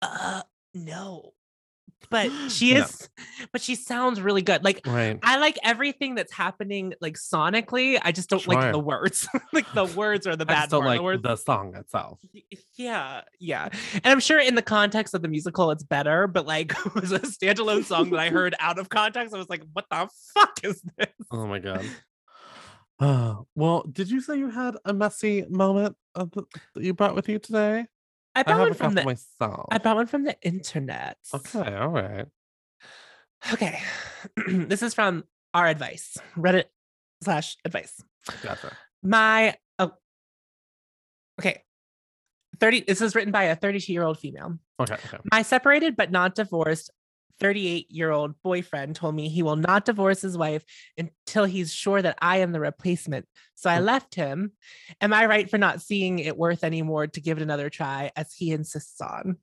[0.00, 0.42] uh
[0.72, 1.32] no.
[2.08, 2.80] But she No.
[2.80, 3.08] is
[3.52, 4.64] but she sounds really good.
[4.64, 7.98] Like right I like everything that's happening like sonically.
[8.02, 8.54] I just don't Sure.
[8.60, 9.28] like the words.
[9.52, 10.84] like the words are the bad part.
[10.84, 12.18] like the the song itself.
[12.76, 16.72] Yeah yeah and i'm sure in the context of the musical it's better but like
[16.86, 19.84] it was a standalone song that i heard out of context i was like what
[19.90, 21.84] the fuck is this Oh my god.
[22.98, 26.26] Uh, well, did you say you had a messy moment the,
[26.74, 27.86] that you brought with you today?
[28.34, 29.66] I I brought one from the myself.
[29.70, 32.26] i brought one from the internet Okay, all right.
[33.52, 33.80] okay
[34.48, 35.24] this is from
[35.54, 36.64] our advice reddit
[37.22, 38.02] slash advice
[38.42, 38.76] Gotcha.
[39.02, 39.92] my oh
[41.40, 41.62] okay
[42.60, 45.18] 30 this is written by a 32 year old female Okay, okay.
[45.30, 46.90] My separated but not divorced
[47.40, 50.64] 38 year old boyfriend told me he will not divorce his wife
[50.96, 53.26] until he's sure that I am the replacement.
[53.54, 53.84] So I Mm.
[53.84, 54.52] left him.
[55.00, 58.32] Am I right for not seeing it worth anymore to give it another try as
[58.34, 59.38] he insists on?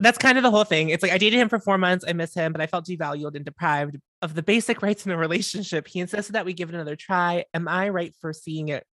[0.00, 0.88] That's kind of the whole thing.
[0.88, 2.04] It's like I dated him for four months.
[2.06, 5.16] I miss him, but I felt devalued and deprived of the basic rights in a
[5.16, 5.86] relationship.
[5.86, 7.44] He insisted that we give it another try.
[7.54, 8.84] Am I right for seeing it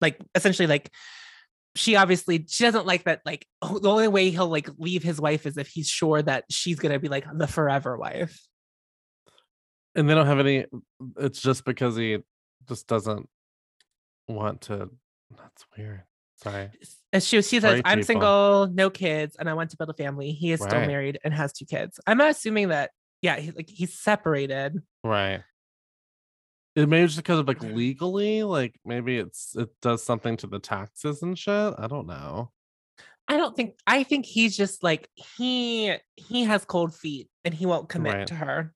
[0.00, 0.90] like essentially like
[1.78, 5.20] she obviously she doesn't like that like oh, the only way he'll like leave his
[5.20, 8.38] wife is if he's sure that she's gonna be like the forever wife
[9.94, 10.66] And they don't have any.
[11.18, 12.18] It's just because he
[12.68, 13.28] just doesn't
[14.28, 14.90] want to.
[15.36, 16.02] That's weird.
[16.36, 16.70] Sorry.
[17.12, 18.06] and she, she says Right, i'm people.
[18.06, 21.34] single no kids and i want to build a family he is still married and
[21.34, 22.90] has two kids i'm assuming that
[23.22, 25.42] yeah he, like he's separated Right.
[26.78, 30.58] It maybe just because of like legally, like maybe it's it does something to the
[30.60, 31.74] taxes and shit.
[31.76, 32.52] I don't know.
[33.28, 37.66] i don't think i think he's just like he he has cold feet and he
[37.66, 38.26] won't commit Right.
[38.28, 38.72] to her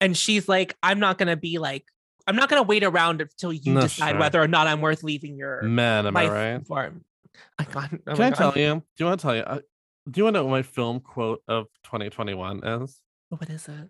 [0.00, 1.84] and she's like i'm not gonna be like
[2.26, 4.18] i'm not gonna wait around until you No, decide sure.
[4.20, 6.66] whether or not i'm worth leaving your Man, am I right?
[6.66, 6.92] for
[7.58, 8.34] I got, oh Can I God.
[8.36, 8.74] tell you?
[8.96, 9.42] Do you want to tell you?
[9.42, 9.60] Uh,
[10.10, 13.00] do you want to know what my film quote of 2021 is?
[13.28, 13.88] What is it?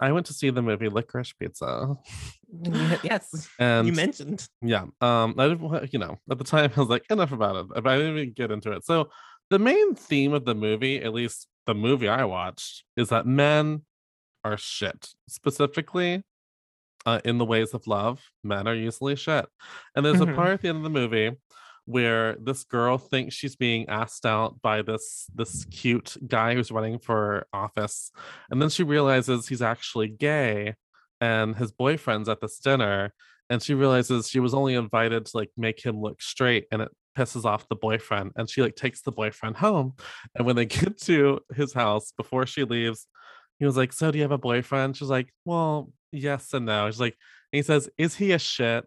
[0.00, 1.94] I went to see the movie Licorice Pizza,
[3.02, 4.48] yes, and you mentioned.
[4.62, 7.66] yeah, um, I didn't, you know, at the time I was like, enough about it,
[7.68, 8.84] but I didn't even get into it.
[8.84, 9.10] So
[9.50, 13.82] the main theme of the movie, at least the movie I watched, is that men
[14.44, 15.10] are shit.
[15.28, 16.22] Specifically,
[17.06, 19.46] uh, in the ways of love, men are usually shit.
[19.94, 20.32] And there's Mhm.
[20.32, 21.32] a part at the end of the movie
[21.90, 26.98] where this girl thinks she's being asked out by this this cute guy who's running
[26.98, 28.10] for office
[28.50, 30.74] and then she realizes he's actually gay
[31.20, 33.12] and his boyfriend's at this dinner
[33.48, 36.90] and she realizes she was only invited to like make him look straight and it
[37.18, 39.92] pisses off the boyfriend and she like takes the boyfriend home
[40.34, 43.06] and when they get to his house before she leaves
[43.60, 44.96] he was like so do you have a boyfriend?
[44.96, 46.90] She's like well yes and no.
[46.90, 47.16] She's like
[47.52, 48.84] he says is he a shit?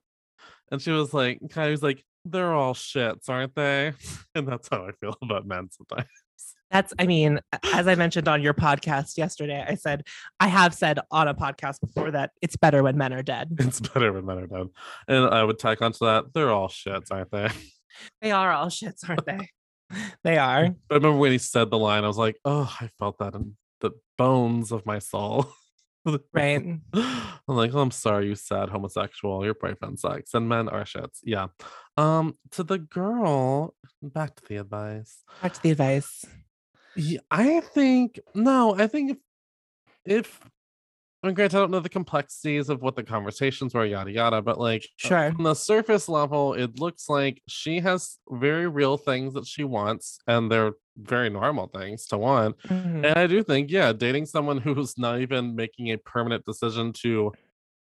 [0.71, 3.93] And she was like kind of was like they're all shits aren't they
[4.35, 6.07] and that's how i feel about men sometimes
[6.71, 7.39] That's, I mean,
[7.71, 10.01] as I mentioned on your podcast yesterday, I said,
[10.39, 13.49] I have said on a podcast before that it's better when men are dead.
[13.59, 14.67] it's better when men are dead.
[15.07, 17.47] and i would tack onto that they're all shits aren't they
[18.21, 19.49] They are all shits, aren't they?
[20.23, 20.69] They are.
[20.89, 23.35] But I remember when he said the line, I was like, oh, I felt that
[23.35, 25.45] in the bones of my soul.
[26.05, 26.79] Right.
[26.93, 29.43] I'm like, oh, I'm sorry, you said homosexual.
[29.43, 30.33] Your boyfriend sucks.
[30.33, 31.19] And men are shits.
[31.23, 31.47] Yeah.
[31.97, 35.23] Um, to the girl, back to the advice.
[35.41, 36.25] Back to the advice.
[36.95, 39.17] Yeah, I think no, I think if
[40.05, 40.39] if
[41.23, 44.41] I mean, granted, I don't know the complexities of what the conversations were, yada yada,
[44.41, 45.31] but like Sure.
[45.31, 50.19] from the surface level, it looks like she has very real things that she wants,
[50.27, 52.57] and they're very normal things to want.
[52.63, 53.05] Mhm.
[53.05, 57.31] And I do think, yeah, dating someone who's not even making a permanent decision to,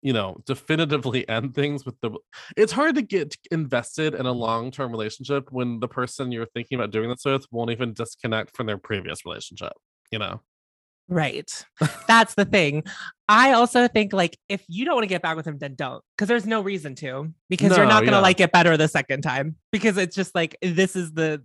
[0.01, 2.11] you know, definitively end things with the.
[2.55, 6.80] It's hard to get invested in a long term relationship when the person you're thinking
[6.80, 9.73] about doing this with won't even disconnect from their previous relationship.
[10.11, 10.41] You know,
[11.10, 11.49] Right.
[12.08, 12.84] That's the thing.
[13.30, 16.03] I also think like if you don't want to get back with him, then don't.
[16.16, 17.34] Because there's no reason to.
[17.49, 18.22] Because you're not gonna yeah.
[18.22, 19.55] like it better the second time.
[19.72, 21.43] Because it's just like this is the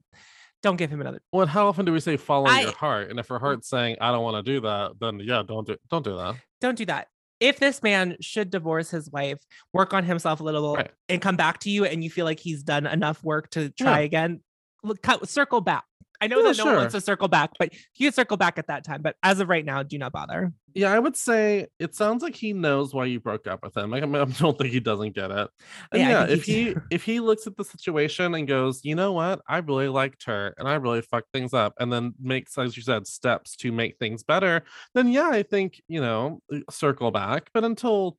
[0.63, 1.21] don't give him another.
[1.33, 3.11] well, and how often do we say follow I- your heart?
[3.11, 5.77] And if her heart's saying I don't want to do that, then yeah, don't do
[5.91, 6.37] don't do that.
[6.61, 7.09] Don't do that.
[7.41, 9.39] If this man should divorce his wife,
[9.73, 10.93] work on himself a little Right.
[11.09, 13.99] and come back to you, and you feel like he's done enough work to try
[14.01, 14.05] Yeah.
[14.05, 14.41] again,
[14.85, 15.83] look, cut, circle back.
[16.23, 18.59] I know Yeah, that no one wants to circle back, but you can circle back
[18.59, 19.03] at that time.
[19.03, 20.55] But as of right now, do not bother.
[20.75, 23.91] Yeah, I would say it sounds like he knows why you broke up with him.
[23.91, 25.51] Like, I, mean, I don't think he doesn't get it.
[25.93, 29.13] And Yeah, yeah, if he if he looks at the situation and goes, you know
[29.13, 32.75] what, I really liked her and I really fucked things up, and then makes, as
[32.77, 34.63] you said, steps to make things better,
[34.95, 37.51] then yeah, I think you know, uh, circle back.
[37.53, 38.19] But until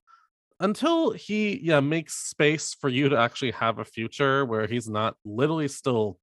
[0.59, 5.17] until he yeah makes space for you to actually have a future where he's not
[5.25, 6.19] literally still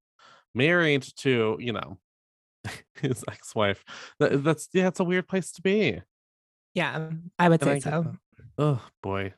[0.53, 1.97] married to you know
[3.01, 3.83] his ex-wife
[4.19, 6.01] that, that's yeah it's a weird place to be
[6.73, 8.15] Yeah, I would and say get so.
[8.57, 9.33] Oh boy.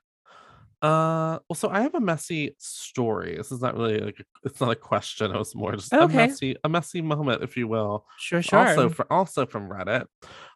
[0.82, 3.38] Uh, well, so I have a messy story.
[3.38, 5.32] This is not really like a, it's not a question.
[5.32, 8.06] It was more just a messy, a messy moment, if you will.
[8.18, 8.60] Sure, sure.
[8.60, 10.08] Also, for also from Reddit.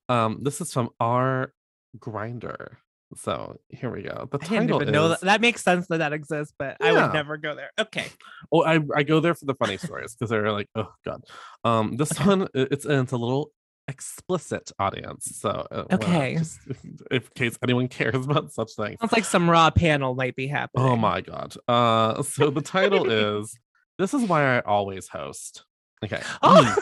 [0.09, 1.53] Um, this is from our
[1.97, 2.75] Grindr.
[3.15, 4.27] So here we go.
[4.31, 5.19] The I didn't title even know is.
[5.19, 5.25] that.
[5.25, 7.69] That makes sense that that exists, but I would never go there.
[7.79, 8.07] Okay.
[8.51, 11.23] Oh, I, I go there for the funny stories because they're like, oh god.
[11.63, 13.51] Um, this one it's it's a little
[13.87, 15.37] explicit audience.
[15.39, 16.35] So uh, well, Okay.
[16.37, 16.59] just
[17.11, 18.97] in case anyone cares about such things.
[18.99, 20.85] Sounds like some raw panel might be happening.
[20.85, 21.55] Oh my god.
[21.67, 23.57] Uh so the title is
[23.97, 25.63] This is why I always host.
[26.03, 26.21] Okay.
[26.43, 26.75] Oh,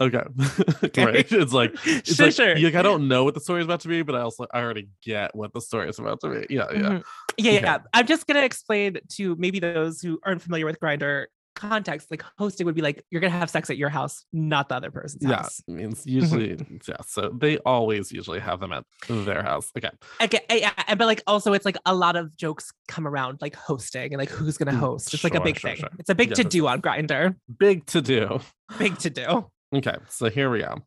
[0.00, 0.22] okay.
[1.02, 1.32] right.
[1.32, 2.58] It's like it's sure, like, sure.
[2.58, 4.60] like, I don't know what the story is about to be, but I also I
[4.60, 6.46] already get what the story is about to be.
[6.54, 6.78] Yeah, yeah.
[6.80, 7.04] Mhm.
[7.38, 7.60] Yeah, Okay.
[7.62, 7.78] yeah.
[7.94, 12.08] I'm just gonna explain to maybe those who aren't familiar with Grindr context.
[12.10, 14.90] Like hosting would be like you're gonna have sex at your house, not the other
[14.92, 15.60] person's Yeah, house.
[15.66, 16.56] it means usually
[16.88, 16.96] yeah.
[17.06, 19.70] So they always usually have them at their house.
[19.76, 19.90] Okay.
[20.22, 23.56] Okay, yeah, and but like also it's like a lot of jokes come around like
[23.56, 25.12] hosting and like who's gonna Mm, host.
[25.14, 25.80] It's like a big sure, thing.
[25.80, 25.88] sure.
[25.98, 27.34] It's a big Yes, to do on Grindr.
[27.58, 28.40] Big to do.
[28.78, 29.50] Big to do.
[29.74, 30.78] Okay, so here we go.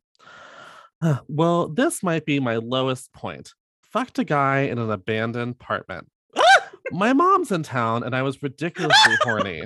[1.01, 3.53] Uh, Well, this might be my lowest point.
[3.81, 6.07] Fucked a guy in an abandoned apartment.
[6.91, 9.63] my mom's in town and I was ridiculously horny.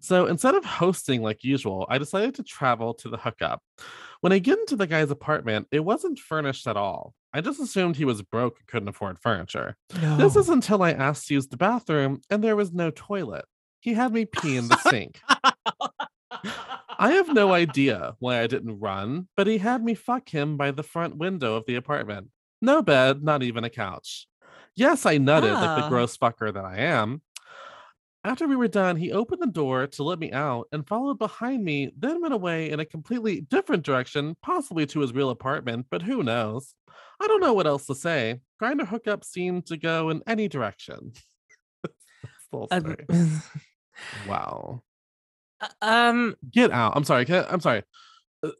[0.00, 3.62] So instead of hosting like usual, I decided to travel to the hookup.
[4.20, 7.14] When I get into the guy's apartment, it wasn't furnished at all.
[7.32, 9.76] I just assumed he was broke and couldn't afford furniture.
[10.00, 10.16] No.
[10.16, 13.44] This is until I asked to use the bathroom and there was no toilet.
[13.80, 15.20] He had me pee in the sink.
[17.04, 20.70] I have no idea why I didn't run, but he had me fuck him by
[20.70, 22.28] the front window of the apartment.
[22.62, 24.26] No bed, not even a couch.
[24.74, 25.88] Yes, I nutted like the Ah.
[25.90, 27.20] gross fucker that I am.
[28.24, 31.62] After we were done, he opened the door to let me out and followed behind
[31.62, 36.00] me, then went away in a completely different direction, possibly to his real apartment, but
[36.00, 36.74] who knows?
[37.20, 38.40] I don't know what else to say.
[38.62, 41.12] Grindr hookup seemed to go in any direction.
[41.82, 41.94] That's
[42.50, 43.06] the whole Um, story.
[44.28, 44.82] wow.
[45.82, 46.92] Um get out.
[46.96, 47.26] I'm sorry.
[47.28, 47.82] I, I'm sorry.
[48.42, 48.50] Uh,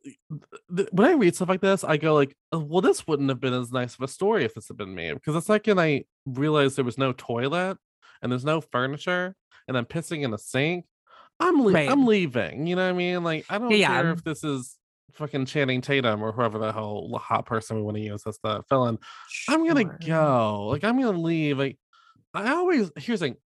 [0.92, 3.52] When I read stuff like this, I go like, "Oh, "Well, this wouldn't have been
[3.54, 6.76] as nice of a story if this had been me." Because the second I realized
[6.76, 7.76] there was no toilet,
[8.22, 9.34] and there's no furniture
[9.68, 10.84] and I'm pissing in a sink,
[11.40, 11.88] I'm le- Right.
[11.90, 12.66] I'm leaving.
[12.66, 13.24] You know what I mean?
[13.24, 13.88] Like I don't Yeah.
[14.02, 14.76] care if this is
[15.14, 18.62] fucking Channing Tatum or whoever the hell hot person we want to use as the
[18.68, 18.98] villain.
[19.48, 20.66] I'm gonna go.
[20.66, 21.58] Like I'm gonna leave.
[21.58, 21.78] Like
[22.34, 23.36] I always here's the thing.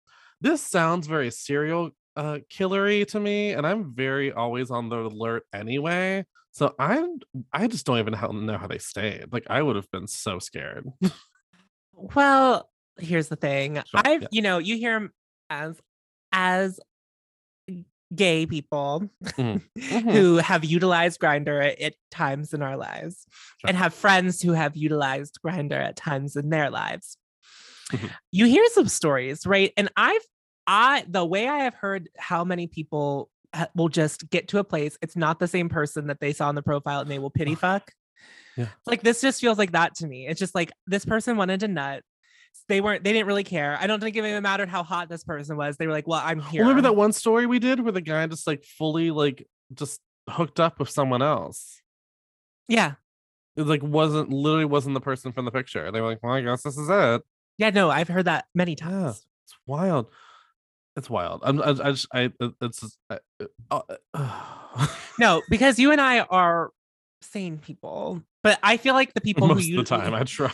[0.41, 5.45] This sounds very serial uh killery to me, and I'm very always on the alert
[5.55, 6.27] anyway.
[6.51, 7.07] So I
[7.53, 8.13] I just don't even
[8.47, 9.33] know how they stayed.
[9.33, 10.87] Like I would have been so scared.
[11.95, 13.77] Well, here's the thing.
[13.87, 14.29] Sure, I've, yeah.
[14.31, 15.11] you know, you hear
[15.51, 15.81] as
[16.33, 16.81] as
[18.15, 20.13] gay people Mhm, mhm.
[20.13, 23.27] who have utilized Grindr at, at times in our lives
[23.61, 23.69] Sure.
[23.69, 27.19] and have friends who have utilized Grindr at times in their lives.
[27.93, 28.11] Mhm.
[28.33, 29.73] You hear some stories, right?
[29.77, 30.23] And I've
[30.69, 33.31] I the way I have heard how many people
[33.75, 36.55] will just get to a place it's not the same person that they saw in
[36.55, 37.91] the profile and they will pity fuck.
[38.59, 38.67] Yeah.
[38.87, 40.27] Like this just feels like that to me.
[40.29, 42.03] It's just like this person wanted to nut.
[42.69, 43.79] They weren't they didn't really care.
[43.81, 45.77] I don't think it even mattered how hot this person was.
[45.79, 46.61] They were like, well, I'm here.
[46.63, 50.61] Remember that one story we did where the guy just like fully like just hooked
[50.61, 51.81] up with someone else.
[52.69, 52.95] Yeah.
[53.57, 55.91] It like wasn't literally wasn't the person from the picture.
[55.91, 57.23] They were like, well, I guess this is it.
[57.57, 58.89] Yeah, no, I've heard that many Yeah.
[58.89, 59.25] times.
[59.45, 60.11] It's wild.
[60.99, 61.41] It's wild.
[61.45, 62.31] I'm, I, I just, I,
[62.61, 63.19] it's, just, I,
[63.71, 63.81] uh,
[64.15, 64.87] uh,
[65.19, 66.71] No, because you and I are
[67.23, 68.23] sane people.
[68.43, 70.53] But I feel like the people most who of the time I try.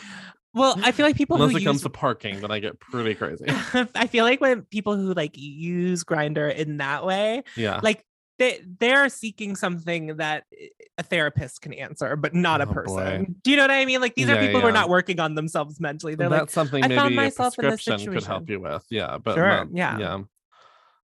[0.53, 2.79] Well, I feel like people Unless who it comes use to parking, then I get
[2.79, 3.45] pretty crazy.
[3.95, 7.81] I feel like when people who like use Grindr in that way, Yeah.
[7.83, 8.03] like
[8.39, 10.43] they they're seeking something that
[10.97, 12.73] a therapist can answer, but not a Oh, boy.
[12.73, 13.35] person.
[13.43, 13.99] Do you know what I mean?
[14.01, 16.15] Like these are Yeah, people who are not working on themselves mentally.
[16.15, 18.63] They're That's something I found maybe a myself in this prescription could help situation.
[18.63, 18.85] you with.
[18.89, 19.17] Yeah.
[19.17, 19.97] But Sure, not- yeah.
[19.99, 20.21] Yeah.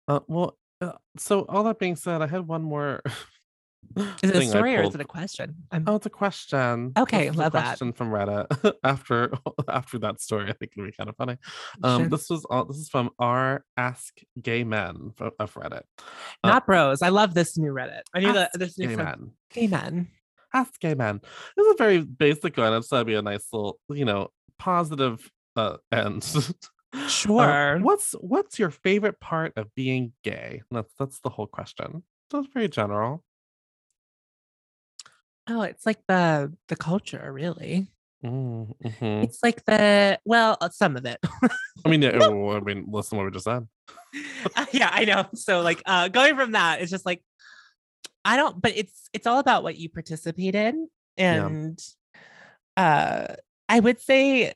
[0.08, 3.02] Uh, well, uh, so all that being said, I had one more.
[3.98, 5.56] is it a story or is it a question?
[5.72, 6.94] I'm Oh, it's a question.
[6.98, 7.64] Okay, This is a love that.
[7.66, 9.32] question from Reddit after
[9.68, 10.50] after that story.
[10.50, 11.38] I think it'd be kind of funny.
[11.84, 12.10] Um, Sure.
[12.10, 12.66] this was all.
[12.66, 15.84] This is from our Ask Gay Men of Reddit.
[16.44, 17.02] uh, not bros.
[17.02, 18.02] I love this new Reddit.
[18.14, 19.32] I knew that this new Gay Men.
[19.54, 20.08] gay men.
[20.54, 21.22] Ask Gay Men.
[21.56, 22.74] This is a very basic one.
[22.74, 24.30] It's gonna be a nice little, you know,
[24.60, 26.24] positive uh, end.
[26.94, 27.80] Uh, Sure.
[27.80, 30.62] what's what's your favorite part of being gay?
[30.72, 32.04] That's that's the whole question.
[32.30, 33.24] That's very general.
[35.48, 37.88] Oh, it's like the the culture, really.
[38.24, 39.24] Mm, mhm.
[39.24, 41.18] It's like the well, uh, some of it.
[41.86, 43.68] I mean, yeah, oh, I mean, listen, to what we just said.
[44.56, 45.26] Uh, yeah, I know.
[45.34, 47.24] So like uh going from that, it's just like
[48.26, 50.88] I don't but it's it's all about what you participate in.
[51.18, 51.48] Yeah.
[51.48, 51.80] And
[52.78, 53.36] uh
[53.68, 54.54] I would say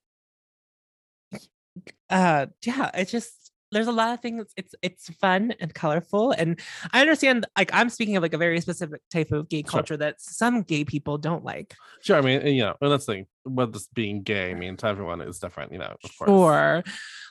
[2.10, 6.60] uh yeah, it's just there's a lot of things it's it's fun and colorful and
[6.94, 9.72] I understand like I'm speaking of like a very specific type of gay Sure.
[9.72, 11.76] culture that some gay people don't like.
[12.02, 13.26] Sure, I mean, you know, and that's the thing.
[13.44, 16.30] What this being gay means to everyone is different, you know, of course.
[16.30, 16.84] Sure.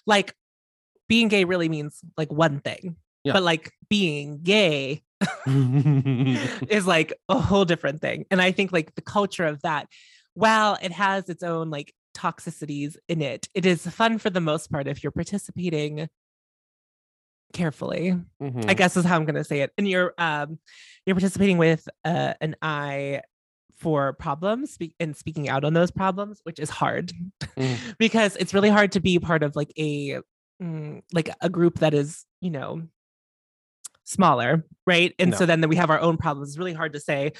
[0.07, 0.35] Like
[1.09, 2.97] being gay really means like one thing.
[3.22, 3.33] Yeah.
[3.33, 5.03] But like being gay
[5.47, 8.27] is like a whole different thing.
[8.31, 9.89] And I think like the culture of that,
[10.35, 14.71] while it has its own like toxicities in it, it is fun for the most
[14.71, 16.09] part if you're participating
[17.53, 18.17] carefully.
[18.43, 18.69] Mhm.
[18.69, 19.73] I guess is how I'm gonna say it.
[19.79, 20.59] And you're um
[21.07, 23.23] you're participating with uh, an eye
[23.77, 27.12] for problems spe- and speaking out on those problems, which is hard
[27.57, 27.77] Mm.
[27.99, 30.19] because it's really hard to be part of like a
[30.62, 32.83] mm, like a group that is you know
[34.07, 35.37] smaller right and No.
[35.39, 37.33] so then that we have our own problems it's really hard to say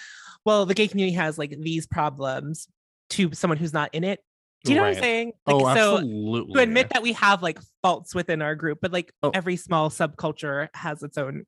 [0.47, 2.69] well the gay community has like these problems
[3.11, 4.21] to someone who's not in it
[4.65, 6.55] do you know what i'm saying like oh, so absolutely.
[6.55, 9.31] to admit that we have like faults within our group but like Oh.
[9.35, 11.45] every small subculture has its own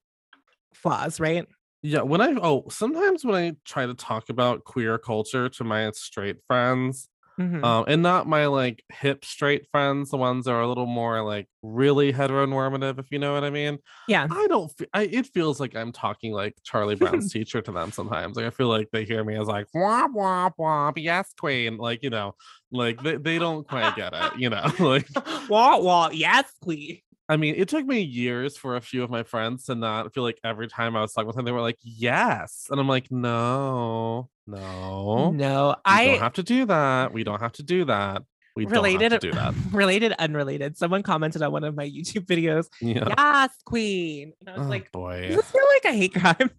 [0.74, 1.46] flaws right
[1.82, 5.90] Yeah, when I oh, sometimes when I try to talk about queer culture to my
[5.92, 7.08] straight friends,
[7.38, 7.62] Mhm.
[7.64, 11.22] um, and not my like hip straight friends, the ones that are a little more
[11.22, 13.78] like really heteronormative, if you know what I mean.
[14.08, 14.70] yeah I don't.
[14.76, 18.36] fe- I, it feels like I'm talking like Charlie Brown's teacher to them sometimes.
[18.36, 21.76] Like I feel like they hear me as like womp womp womp, yes queen.
[21.76, 22.34] Like you know,
[22.70, 24.36] like they, they don't quite get it.
[24.36, 25.08] You know, like
[25.48, 29.24] wah wah yes queen I mean, it took me years for a few of my
[29.24, 31.78] friends to not feel like every time I was talking with them, they were like,
[31.82, 32.68] yes.
[32.70, 35.30] And I'm like, no, no.
[35.32, 37.12] no We i don't have to do that.
[37.12, 38.22] We don't have to do that.
[38.54, 39.54] We related don't have to do that.
[39.72, 43.08] related unrelated someone commented on one of my youtube videos Yeah.
[43.16, 45.26] yes queen and i was Oh, like boy.
[45.28, 46.50] does this feel like a hate crime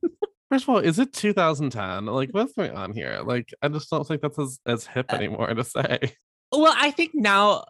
[0.50, 2.06] First of all, is it 2010?
[2.06, 3.20] Like, what's going on here?
[3.22, 6.14] Like, I just don't think that's as, as hip Uh, anymore to say.
[6.54, 7.66] well i think now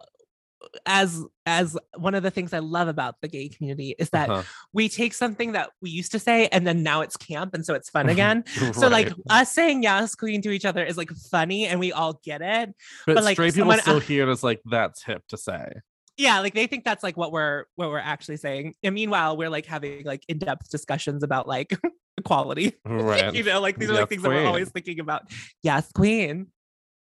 [0.86, 4.42] as as one of the things i love about the gay community is that Uh-huh.
[4.72, 7.74] we take something that we used to say and then now it's camp and so
[7.74, 11.66] it's fun again so like us saying yes queen to each other is like funny
[11.66, 12.74] and we all get it
[13.06, 15.72] but, but, like, straight people still hear it as like that's hip to say.
[16.16, 18.74] yeah, like they think that's like what we're what we're actually saying.
[18.82, 21.78] And meanwhile, we're like having like in-depth discussions about like
[22.18, 22.72] equality.
[22.84, 23.32] Right.
[23.32, 25.30] you know, like these are like Yes, things that we're always thinking about.
[25.62, 26.48] Yes, queen.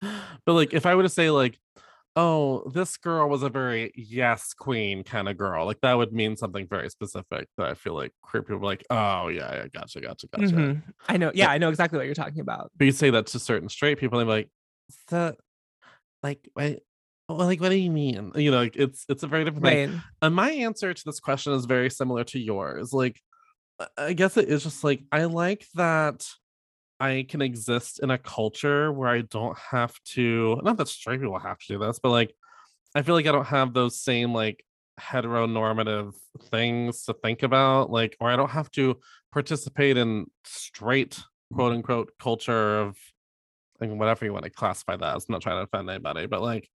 [0.01, 1.57] But like if I were to say like,
[2.19, 6.35] oh, this girl was a very yes queen kind of girl, like that would mean
[6.35, 10.01] something very specific that I feel like queer people are like, oh yeah, yeah, gotcha,
[10.01, 10.47] gotcha, gotcha.
[10.47, 10.83] Mhm.
[11.07, 11.31] I know.
[11.33, 12.71] Yeah, I know exactly what you're talking about.
[12.77, 14.49] But you say that to certain straight people, and they're like,
[15.09, 15.35] so,
[16.21, 16.79] like, wait,
[17.29, 18.33] well, like, what do you mean?
[18.35, 20.01] You know, like, it's it's a very different thing.
[20.21, 22.91] And my answer to this question is very similar to yours.
[22.91, 23.21] Like,
[23.97, 26.27] I guess it is just like I like that
[26.99, 30.59] I can exist in a culture where I don't have to.
[30.63, 32.33] Not that straight people have to do this, but like,
[32.95, 34.63] I feel like I don't have those same like
[34.99, 36.13] heteronormative
[36.51, 38.99] things to think about, like, or I don't have to
[39.31, 41.19] participate in straight
[41.53, 42.97] quote unquote culture of
[43.79, 45.25] like whatever you want to classify that as.
[45.27, 46.69] I'm not trying to offend anybody, but like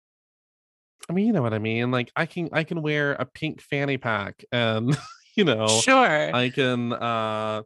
[1.09, 1.91] I mean, you know what I mean?
[1.91, 4.95] Like I can I can wear a pink fanny pack and
[5.35, 6.35] you know Sure.
[6.35, 7.63] I can uh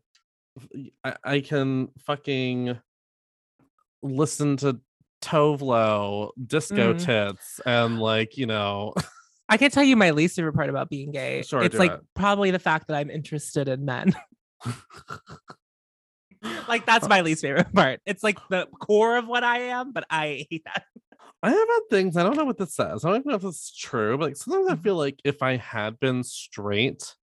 [1.03, 2.78] I, I can fucking
[4.01, 4.80] listen to
[5.22, 7.06] Tove Lo disco Mhm.
[7.06, 8.93] tits and like, you know,
[9.49, 11.43] I can tell you my least favorite part about being gay.
[11.43, 12.01] Sure, it's like it.
[12.16, 14.14] probably the fact that I'm interested in men.
[16.68, 18.01] like that's my least favorite part.
[18.06, 20.84] It's like the core of what I am, but I hate that.
[21.43, 23.06] I have had things, I don't know what this says.
[23.06, 24.84] I don't even know if this is true, but like sometimes I Mhm.
[24.84, 27.16] feel like if I had been straight,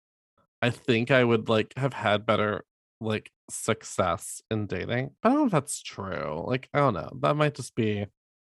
[0.60, 2.64] I think I would like have had better
[3.02, 5.10] like success in dating.
[5.22, 6.44] But I don't know if that's true.
[6.46, 7.10] Like, I don't know.
[7.20, 8.06] That might just be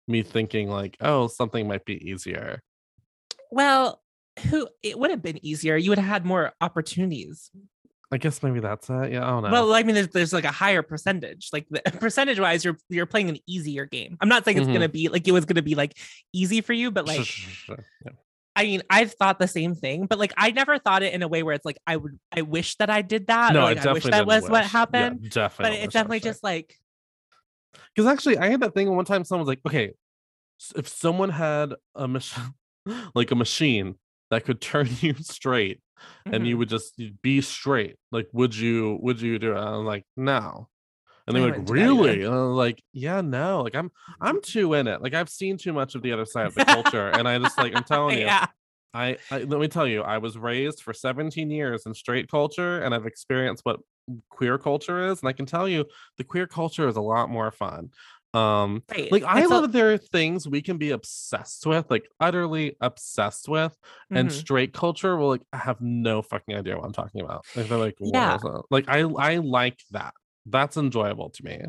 [0.07, 2.61] me thinking like, oh, something might be easier.
[3.51, 4.01] Well,
[4.49, 5.75] who it would have been easier.
[5.75, 7.51] You would have had more opportunities.
[8.13, 9.13] I guess maybe that's it.
[9.13, 9.51] Yeah, I don't know.
[9.51, 11.49] Well, I mean, there's, there's like a higher percentage.
[11.53, 14.17] Like the percentage wise, you're you're playing an easier game.
[14.19, 14.73] I'm not saying it's Mhm.
[14.73, 15.97] gonna be like it was gonna be like
[16.33, 17.85] easy for you, but like sure, sure, sure.
[18.05, 18.11] Yeah.
[18.55, 21.27] I mean, I've thought the same thing, but like I never thought it in a
[21.27, 23.51] way where it's like I would I wish that I did that.
[23.51, 25.29] or, No, I like, I wish that didn't was what happened.
[25.35, 26.75] Yeah, but it's definitely just like
[27.95, 29.23] because actually I had that thing one time.
[29.23, 29.93] Someone was like, "Okay,
[30.75, 32.53] if someone had a machine,
[33.15, 33.95] like a machine
[34.29, 35.79] that could turn you straight,
[36.25, 36.59] and you mhm.
[36.59, 38.99] would just be straight, like, would you?
[39.01, 40.67] Would you do it?" I'm like, "No."
[41.27, 42.13] And like, do that either.
[42.13, 43.61] "Really?" And I'm like, "Yeah, no.
[43.63, 43.91] Like, I'm
[44.21, 45.01] I'm too in it.
[45.01, 47.57] Like, I've seen too much of the other side of the culture, and I just
[47.59, 48.47] like I'm telling you, yeah.
[48.93, 52.81] I, I let me tell you, I was raised for 17 years in straight culture
[52.81, 53.79] and I've experienced what
[54.29, 55.21] queer culture is.
[55.21, 55.85] And I can tell you
[56.17, 57.91] the queer culture is a lot more fun.
[58.33, 59.11] Um Right.
[59.11, 62.75] like I It's love that there are things we can be obsessed with, like utterly
[62.81, 63.77] obsessed with.
[64.13, 64.31] And Mhm.
[64.31, 67.45] straight culture will like have no fucking idea what I'm talking about.
[67.55, 68.39] Like they're like, Yeah.
[68.69, 70.13] like I I like that.
[70.45, 71.61] That's enjoyable to me.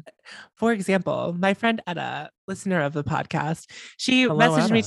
[0.56, 4.82] for example, my friend Etta, listener of the podcast, she Hello, messaged me.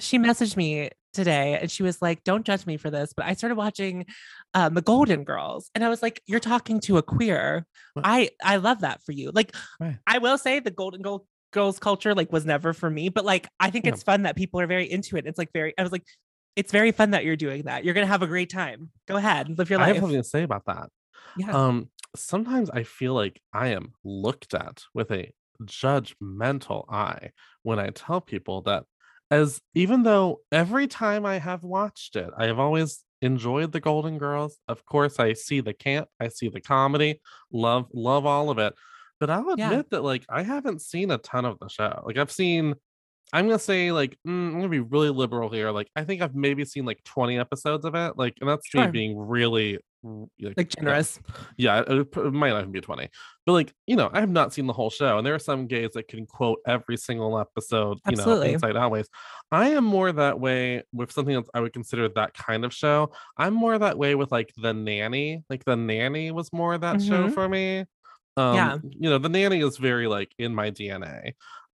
[0.00, 3.34] She messaged me today, and she was like, "Don't judge me for this," but I
[3.34, 4.06] started watching
[4.52, 8.04] um, the Golden Girls, and I was like, "You're talking to a queer." What?
[8.04, 9.30] I I love that for you.
[9.32, 9.96] Like, Right.
[10.06, 13.48] I will say the Golden Girl Girls culture like was never for me, but like
[13.60, 13.92] I think Yeah.
[13.92, 15.26] it's fun that people are very into it.
[15.26, 15.72] It's like very.
[15.78, 16.04] I was like,
[16.56, 17.84] it's very fun that you're doing that.
[17.84, 18.90] You're gonna have a great time.
[19.06, 19.90] Go ahead, live your life.
[19.90, 20.88] I have something to say about that.
[21.36, 21.52] Yeah.
[21.52, 27.30] Um, sometimes I feel like I am looked at with a judgmental eye
[27.62, 28.84] when I tell people that
[29.30, 34.18] as even though every time I have watched it, I have always enjoyed the Golden
[34.18, 34.58] Girls.
[34.68, 37.20] Of course, I see the camp, I see the comedy,
[37.52, 38.74] love, love all of it.
[39.20, 39.78] But I'll Yeah.
[39.78, 42.02] admit that like I haven't seen a ton of the show.
[42.06, 42.74] Like I've seen
[43.32, 45.70] I'm gonna say like mm, I'm gonna be really liberal here.
[45.70, 48.16] Like I think I've maybe seen like 20 episodes of it.
[48.16, 50.26] Like, and that's me being really r-
[50.56, 51.18] like generous.
[51.56, 53.08] yeah, it, it might not even be 20.
[53.46, 55.18] But like, you know, I have not seen the whole show.
[55.18, 58.48] And there are some gays that can quote every single episode, you Absolutely.
[58.48, 59.08] know, inside out ways.
[59.50, 63.10] I am more that way with something that I would consider that kind of show.
[63.36, 65.42] I'm more that way with like the nanny.
[65.50, 67.34] Like the nanny was more that show Mhm.
[67.34, 67.84] for me.
[68.36, 68.78] Um, Yeah.
[68.82, 71.32] you know, the nanny is very like in my DNA.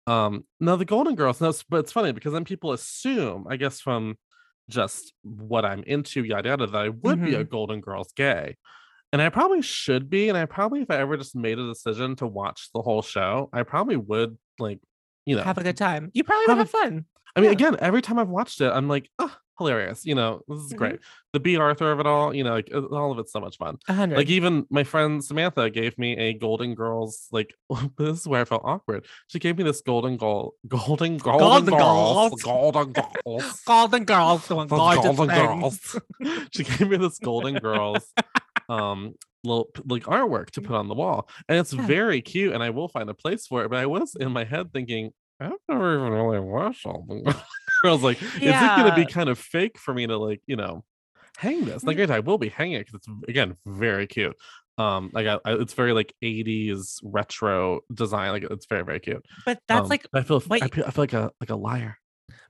[0.08, 3.82] Um, now the Golden Girls, no, but it's funny because then people assume, I guess,
[3.82, 4.18] from
[4.70, 7.50] just what I'm into, yada yada, that I would be a Mm-hmm.
[7.50, 8.56] Golden Girls gay.
[9.14, 10.30] And I probably should be.
[10.30, 13.50] And I probably, if I ever just made a decision to watch the whole show,
[13.54, 14.80] I probably would like,
[15.26, 16.12] you know, Have a good time.
[16.14, 17.06] You probably Have would have fun.
[17.36, 17.52] I mean, yeah.
[17.54, 20.06] again, every time I've watched it, I'm like, oh, hilarious.
[20.06, 20.78] You know, this is Mhm.
[20.78, 21.00] great.
[21.34, 23.58] The Bea Arthur of it all, you know, like uh, all of it's so much
[23.58, 23.78] fun.
[23.88, 24.18] Hundred.
[24.18, 27.54] Like even my friend Samantha gave me a Golden Girls, like
[27.98, 29.06] this is where I felt awkward.
[29.28, 32.42] She gave me this Golden Goal, Golden Golden, Golden Girls, Girls.
[32.44, 32.94] Golden
[33.26, 33.62] Girls.
[33.66, 35.90] Golden Girls doing the gorgeous Golden things.
[35.92, 36.48] Girls.
[36.52, 38.14] she gave me this Golden Girls
[38.70, 39.14] um
[39.44, 41.30] little like artwork to put on the wall.
[41.48, 41.86] And it's Yeah.
[41.86, 43.70] very cute and I will find a place for it.
[43.70, 47.36] But I was in my head thinking, I've never even really watched all the
[47.84, 50.84] girls like is it gonna be kind of fake for me to like you know
[51.38, 51.84] hang this?
[51.84, 54.36] Like i will be hanging it because it's again very cute.
[54.78, 59.26] Um like I, I, it's very like 80s retro design like it's very very cute.
[59.46, 61.98] But that's Um, like i feel I feel, I feel like a like a liar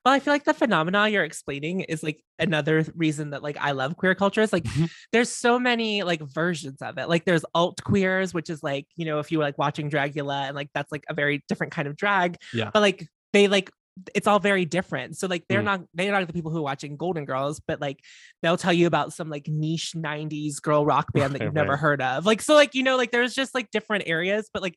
[0.04, 3.72] Well, I feel like the phenomena you're explaining is like another reason that like I
[3.72, 4.42] love queer culture.
[4.42, 4.90] Is like Mhm.
[5.12, 7.10] there's so many like versions of it.
[7.10, 10.46] Like there's alt queers, which is like, you know, if you were like watching Dragula
[10.48, 12.38] and like that's like a very different kind of drag.
[12.54, 12.70] Yeah.
[12.74, 13.72] But like they like
[14.14, 15.18] it's all very different.
[15.18, 15.66] So like they're Mm.
[15.66, 18.00] not they're not the people who are watching Golden Girls, but like
[18.44, 21.80] they'll tell you about some like niche 90s girl rock band that you've never right.
[21.80, 22.26] heard of.
[22.26, 24.76] Like so like you know like there's just like different areas, but like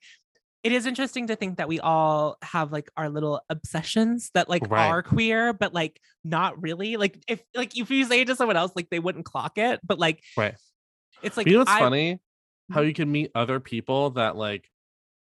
[0.68, 4.62] it is interesting to think that we all have like our little obsessions that like
[4.70, 4.86] Right.
[4.86, 6.98] are queer, but like not really.
[6.98, 9.80] Like if like if you say it to someone else, like they wouldn't clock it.
[9.82, 10.54] But like Right.
[11.22, 12.18] it's like you know what's I- funny
[12.70, 12.86] how Mhm.
[12.88, 14.68] you can meet other people that like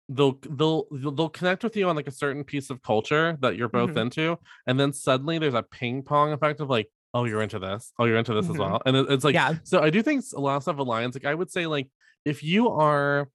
[0.08, 3.68] they'll they'll they'll connect with you on like a certain piece of culture that you're
[3.68, 4.00] both Mhm.
[4.02, 7.92] into and then suddenly there's a ping pong effect of like oh you're into this
[8.00, 8.58] oh you're into this as Mhm.
[8.58, 9.54] well and it- it's like yeah.
[9.62, 11.88] so i do think a lot of stuff aligns like i would say like
[12.24, 13.28] if you are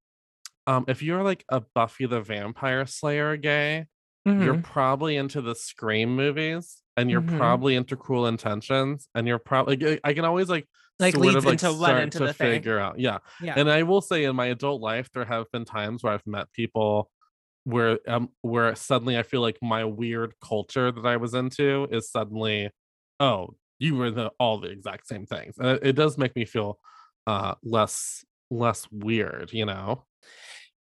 [0.68, 3.86] um if you're like a buffy the vampire slayer gay
[4.38, 4.64] you're Mhm.
[4.64, 7.22] probably into the scream movies and you're Mhm.
[7.22, 10.68] probably into cruel intentions and you're probably i can always like
[11.00, 12.68] Like, sort leads of like into one into to the thing.
[12.68, 13.58] figure out yeah Yeah.
[13.58, 16.52] and I will say in my adult life, there have been times where I've met
[16.54, 17.12] people
[17.66, 22.10] where um where suddenly I feel like my weird culture that I was into is
[22.12, 22.72] suddenly,
[23.20, 25.58] oh, you were the all the exact same things.
[25.58, 26.80] And it, it does make me feel
[27.28, 30.06] uh less less weird, you know?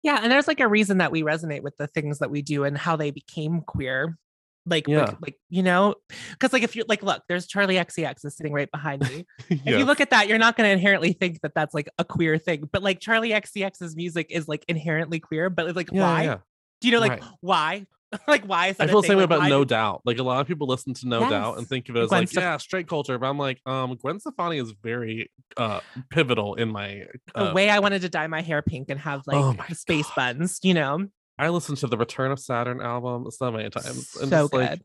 [0.04, 2.62] Yeah, and there's like a reason that we resonate with the things that we do
[2.62, 4.16] and how they became queer.
[4.66, 5.00] Like, Yeah.
[5.06, 5.94] like, like, you know,
[6.30, 9.26] because like if you're like, look, there's Charli XCX is sitting right behind me.
[9.50, 12.04] If you look at that, you're not going to inherently think that that's like a
[12.04, 12.68] queer thing.
[12.72, 15.50] But like Charli XCX's music is like inherently queer.
[15.50, 16.22] But like, yeah, why?
[16.24, 16.38] yeah.
[16.80, 17.22] Do you know like Right.
[17.40, 17.86] why?
[18.28, 18.84] like why is that?
[18.84, 20.02] I feel the same way Like, about No do- Doubt.
[20.04, 22.22] Like a lot of people listen to No Doubt and think of it as Gwen
[22.22, 23.18] like, yeah, straight culture.
[23.18, 27.04] But I'm like, um, Gwen Stefani is very uh pivotal in my
[27.34, 30.06] The uh, way I wanted to dye my hair pink and have like Oh space
[30.14, 30.38] God.
[30.38, 31.06] buns, you know,
[31.38, 34.16] I listened to the Return of Saturn album so many times.
[34.20, 34.82] And so just, like, good.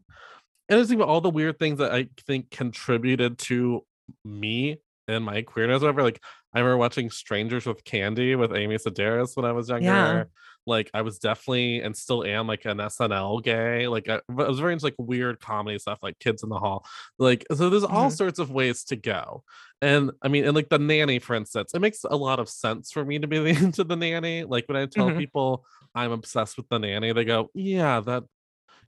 [0.70, 3.86] and it's even all the weird things that I think contributed to
[4.26, 5.82] me and my queerness.
[5.82, 6.22] Whatever, like
[6.54, 9.86] I remember watching Strangers with Candy with Amy Sedaris when I was younger.
[9.86, 10.24] Yeah.
[10.70, 13.88] Like I was definitely and still am like an SNL gay.
[13.88, 16.86] Like I, I was very into like weird comedy stuff, like Kids in the Hall.
[17.18, 18.16] Like so, there's all Mhm.
[18.18, 19.44] sorts of ways to go.
[19.82, 22.92] And I mean, and like the nanny, for instance, it makes a lot of sense
[22.92, 24.44] for me to be into the nanny.
[24.46, 25.18] Like when I tell Mhm.
[25.18, 25.66] people
[25.96, 28.24] I'm obsessed with the nanny, they go, "Yeah, that,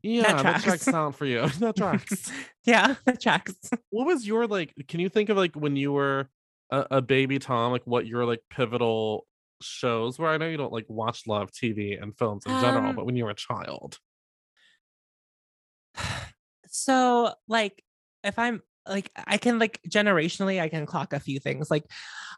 [0.04, 1.48] yeah, that, tracks." tracks out for you.
[1.60, 2.32] that tracks."
[2.66, 3.56] yeah, that tracks.
[3.90, 4.74] what was your like?
[4.88, 6.30] Can you think of like when you were
[6.70, 9.26] a baby Tom, like what your like pivotal
[9.64, 12.60] shows where I know you don't like watch a lot of TV and films in
[12.60, 13.98] general, Um, but when you were a child,
[16.68, 17.84] so like
[18.24, 21.84] if i'm like i can like generationally i can clock a few things like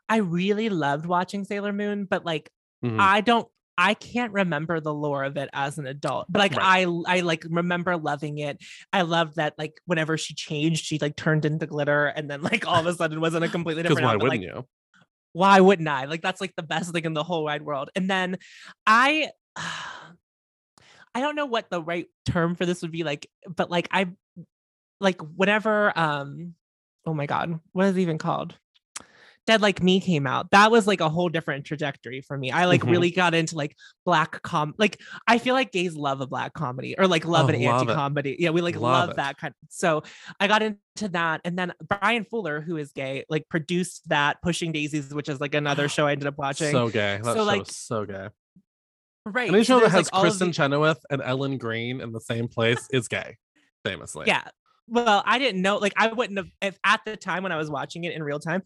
[0.09, 2.49] i really loved watching sailor moon but like
[2.83, 2.99] Mhm.
[2.99, 3.47] i don't
[3.77, 7.45] i can't remember the lore of it as an adult but like i i like
[7.49, 8.57] remember loving it
[8.91, 12.67] i loved that like whenever she changed she like turned into glitter and then like
[12.67, 14.67] all of a sudden was in a completely because different why outfit, wouldn't like, you?
[15.33, 16.05] Why wouldn't I?
[16.05, 17.89] Like that's like the best thing in the whole wide world.
[17.95, 18.37] And then
[18.87, 19.29] I
[21.15, 24.07] I don't know what the right term for this would be like, but like I
[24.99, 26.55] like whenever um
[27.05, 28.57] oh my god, what is it even called?
[29.45, 30.49] Dead Like Me came out.
[30.51, 32.51] That was like a whole different trajectory for me.
[32.51, 32.91] I like Mhm.
[32.91, 33.75] really got into like
[34.05, 37.49] black com like I feel like gays love a black comedy or like love Oh,
[37.49, 38.37] an anti-comedy.
[38.39, 39.53] Yeah, we like Love love, that kind.
[39.61, 40.03] Of- So
[40.39, 41.41] I got into that.
[41.43, 45.55] And then Bryan Fuller, who is gay, like produced that Pushing Daisies, which is like
[45.55, 46.71] another show I ended up watching.
[46.71, 47.19] So gay.
[47.23, 48.29] That So, like, so gay.
[49.25, 49.49] right.
[49.49, 52.47] Any so show that has like, Kristin the- Chenoweth and Ellen Greene in the same
[52.47, 53.37] place is gay,
[53.83, 54.25] famously.
[54.27, 54.43] yeah
[54.87, 57.69] well i didn't know like i wouldn't have if at the time when i was
[57.69, 58.61] watching it in real time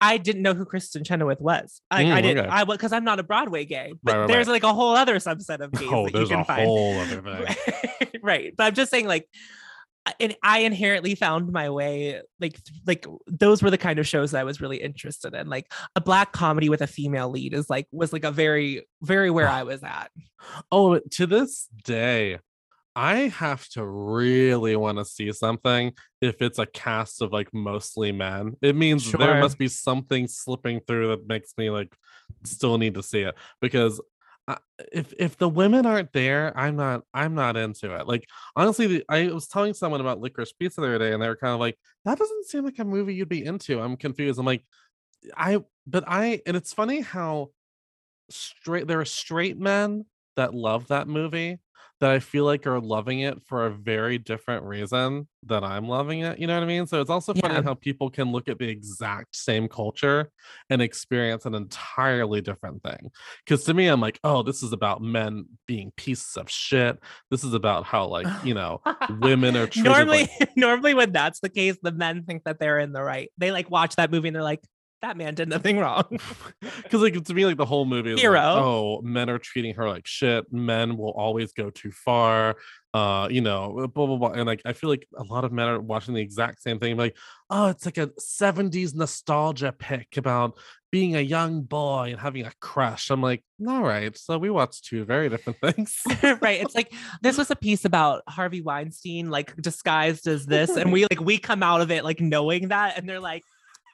[0.00, 2.48] i didn't know who kristin chenoweth was like i Mm, didn't okay.
[2.50, 4.52] i because i'm not a broadway gay but Right, right, there's right.
[4.54, 7.22] like a whole other subset of gays Oh, that you can a find whole other
[8.02, 8.20] thing.
[8.22, 9.26] right but i'm just saying like
[10.20, 14.40] and i inherently found my way like like those were the kind of shows that
[14.40, 17.86] i was really interested in like a black comedy with a female lead is like
[17.92, 20.10] was like a very very where i was at
[20.72, 22.40] Oh, to this day,
[22.94, 28.12] I have to really want to see something if it's a cast of like mostly
[28.12, 28.56] men.
[28.60, 31.96] It means there must be something slipping through that makes me like
[32.44, 34.00] still need to see it because
[34.48, 34.58] I,
[34.92, 38.06] if if the women aren't there, I'm not I'm not into it.
[38.06, 38.26] Like
[38.56, 41.36] honestly, the, I was telling someone about Licorice Pizza the other day, and they were
[41.36, 44.38] kind of like, "That doesn't seem like a movie you'd be into." I'm confused.
[44.38, 44.64] I'm like,
[45.36, 47.50] I but I and it's funny how
[48.30, 51.58] straight there are straight men that love that movie.
[52.02, 56.22] That I feel like are loving it for a very different reason than I'm loving
[56.22, 56.36] it.
[56.36, 56.84] You know what I mean?
[56.84, 57.62] So it's also funny Yeah.
[57.62, 60.32] how people can look at the exact same culture
[60.68, 63.12] and experience an entirely different thing.
[63.46, 66.98] Because to me, I'm like, oh, this is about men being pieces of shit.
[67.30, 68.80] This is about how, like, you know,
[69.20, 72.78] women are treated normally like normally when that's the case the men think that they're
[72.78, 74.60] in the right they like watch that movie and they're like
[75.02, 76.04] that man did nothing wrong.
[76.82, 79.88] Because like to me like the whole movie is like, oh men are treating her
[79.88, 80.52] like shit.
[80.52, 82.56] Men will always go too far.
[82.94, 85.66] Uh you know blah blah blah and like i feel like a lot of men
[85.66, 87.16] are watching the exact same thing like
[87.48, 90.58] oh it's like a 70s nostalgia pick about
[90.90, 93.08] being a young boy and having a crush.
[93.08, 96.02] I'm like all right so we watched two very different things.
[96.42, 96.92] Right it's like
[97.22, 101.38] this was a piece about harvey weinstein like disguised as this and we like we
[101.38, 103.42] come out of it like knowing that and they're like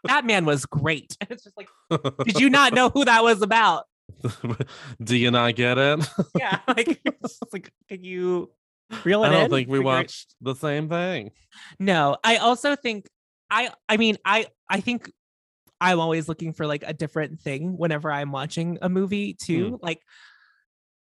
[0.08, 1.68] that man was great and it's just like
[2.24, 3.84] did you not know who that was about
[5.02, 7.00] do you not get it yeah like
[7.52, 8.50] like can you
[9.04, 9.50] reel it i don't in?
[9.50, 11.30] think we Figure it- watched the same thing
[11.78, 13.08] No, I also think
[13.50, 15.10] I I mean I I think
[15.80, 19.78] I'm always looking for like a different thing whenever I'm watching a movie too.
[19.82, 20.00] Like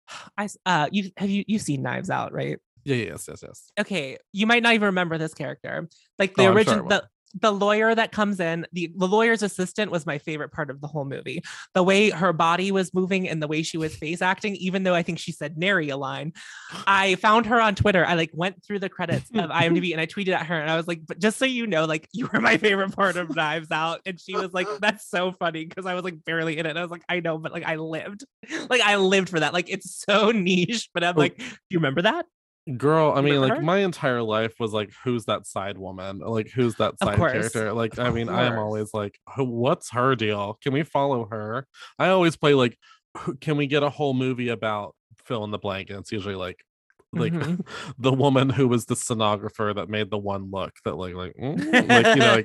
[0.38, 2.60] I uh you have you you've seen Knives Out, right?
[2.84, 5.88] Yeah yes yes yes Okay, you might not even remember this character.
[6.20, 7.08] Like the Oh, I'm sure original the
[7.42, 10.88] the lawyer that comes in, the, the lawyer's assistant was my favorite part of the
[10.88, 11.42] whole movie.
[11.74, 14.94] The way her body was moving and the way she was face acting, even though
[14.94, 16.34] I think she said nary a line.
[16.86, 18.06] I found her on Twitter.
[18.06, 20.78] I like went through the credits of IMDb and I tweeted at her and I
[20.78, 23.72] was like, but just so you know, like you were my favorite part of Knives
[23.72, 24.02] Out.
[24.06, 26.78] And she was like, that's so funny because I was like barely in it.
[26.78, 28.26] I was like, I know, but like I lived.
[28.70, 29.54] Like I lived for that.
[29.54, 31.20] Like it's so niche, but I'm Oh.
[31.20, 32.28] like, do you remember that?
[32.78, 33.62] Girl, I mean, like her?
[33.62, 36.20] my entire life was like, who's that side woman?
[36.20, 37.74] Like, who's that side character?
[37.74, 40.58] Like, I mean, I am always like, what's her deal?
[40.64, 41.68] Can we follow her?
[42.00, 42.78] I always play like,
[43.42, 44.96] can we get a whole movie about
[45.26, 45.90] fill in the blank?
[45.90, 46.64] And it's usually like,
[47.12, 47.66] like Mhm.
[47.98, 51.90] the woman who was the stenographer that made the one look that like, like, mm,
[51.90, 52.42] like you know,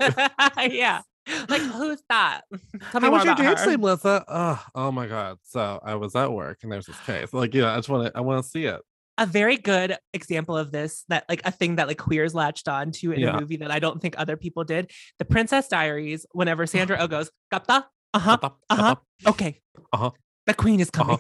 [0.57, 1.03] like, yeah.
[1.49, 2.43] Like who's that?
[2.91, 3.67] Tell how was your her.
[3.67, 4.25] name, Lisa?
[4.29, 5.39] Oh, oh my god!
[5.43, 7.33] So I was at work and there's this case.
[7.33, 8.81] Like, yeah, I just want to, I want to see it.
[9.19, 12.93] A very good example of this, that like a thing that like queers latched on
[12.93, 13.37] to in Yeah.
[13.37, 14.91] a movie that I don't think other people did.
[15.19, 17.85] The Princess Diaries, whenever Sandra Oh goes, Kapta?
[18.15, 18.39] Uh-huh.
[18.71, 18.95] Uh-huh.
[19.27, 19.61] Okay.
[19.93, 20.13] Uh-huh.
[20.47, 21.19] The queen is coming.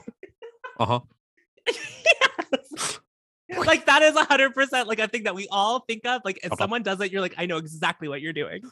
[0.79, 1.01] Uh huh.
[3.51, 3.67] Yes.
[3.67, 6.21] like that is a hundred percent like a thing that we all think of.
[6.25, 6.57] Like if Uh-huh.
[6.65, 8.63] someone does it, you're like, I know exactly what you're doing.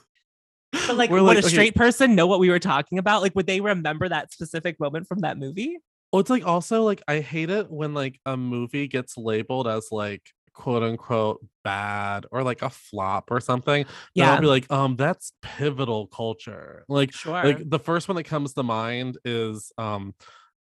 [0.72, 3.22] But like, We're would like, a okay, straight person know what we were talking about?
[3.22, 5.78] Like, would they remember that specific moment from that movie?
[6.12, 9.88] Well, it's like also like I hate it when like a movie gets labeled as
[9.90, 13.84] like quote unquote bad or like a flop or something.
[14.14, 14.32] Yeah.
[14.32, 16.84] I'll be like, um, that's pivotal culture.
[16.88, 17.44] Like Sure.
[17.44, 20.14] like the first one that comes to mind is um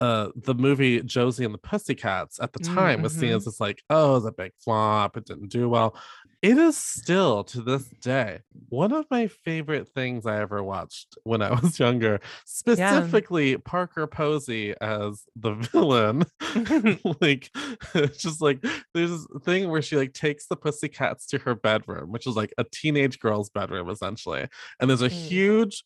[0.02, 3.36] uh the movie Josie and the Pussycats at the time was seen mhm.
[3.38, 5.96] as this like, oh, it's a big flop, it didn't do well.
[6.42, 8.40] It is still to this day
[8.70, 14.74] one of my favorite things I ever watched when I was younger, specifically Parker Posey
[14.80, 16.24] as the villain.
[17.22, 17.50] like
[17.94, 22.12] it's just like there's this thing where she like takes the pussycats to her bedroom,
[22.12, 24.48] which is like a teenage girl's bedroom essentially.
[24.80, 25.28] And there's a Mm.
[25.28, 25.84] huge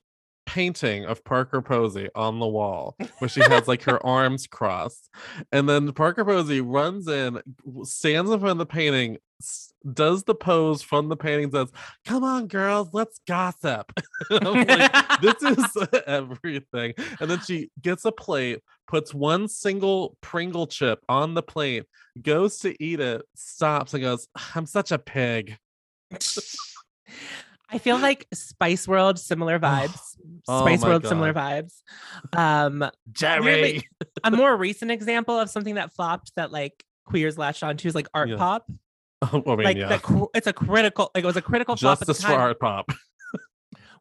[0.54, 5.10] painting of Parker Posey on the wall where she has like her arms crossed.
[5.52, 7.42] And then Parker Posey runs in,
[7.82, 9.18] stands in front of the painting,
[9.94, 11.72] does the pose from the painting, says,
[12.06, 13.92] Come on, girls, let's gossip.
[14.32, 16.94] I'm like, this is everything.
[17.20, 21.86] And then she gets a plate, puts one single Pringle chip on the plate,
[22.22, 25.58] goes to eat it, stops, and goes, I'm such a pig.
[27.74, 30.00] I feel like Spice World, similar vibes.
[30.48, 31.74] Oh Spice my World, similar vibes.
[32.34, 33.82] Um, Jerry.
[34.24, 38.08] A more recent example of something that flopped that like queers latched onto is like
[38.14, 38.38] art Yeah.
[38.38, 38.66] pop.
[39.22, 39.88] I mean, Like yeah.
[39.98, 42.60] the it's a critical, like it was a critical flop at the Justice for art
[42.60, 42.92] pop.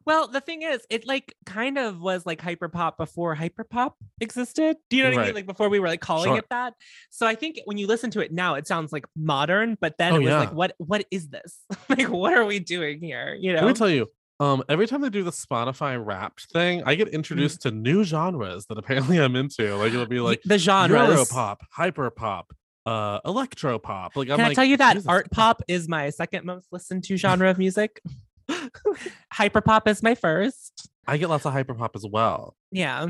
[0.05, 3.95] Well, the thing is, it like kind of was like hyper pop before hyper pop
[4.19, 4.77] existed.
[4.89, 5.35] Do you know what I mean?
[5.35, 6.37] Like before we were like calling Sure.
[6.39, 6.73] it that.
[7.09, 10.13] So I think when you listen to it now, it sounds like modern, but then
[10.13, 10.39] Oh, it was yeah.
[10.39, 11.59] like, what what is this?
[11.89, 13.33] like, what are we doing here?
[13.39, 13.61] You know.
[13.61, 14.07] Let me tell you,
[14.39, 17.15] um, every time they do the Spotify Wrapped thing, I get Mm-hmm.
[17.15, 19.75] introduced to new genres that apparently I'm into.
[19.75, 21.09] Like it'll be like the genres.
[21.09, 22.51] Euro pop, hyper pop,
[22.85, 24.17] uh, electro pop.
[24.17, 26.67] Like I'm Can like, I tell you that Jesus art pop is my second most
[26.71, 28.01] listened to genre of music?
[29.31, 30.89] Hyper pop is my first.
[31.07, 32.55] I get lots of hyper pop as well.
[32.71, 33.03] Yeah.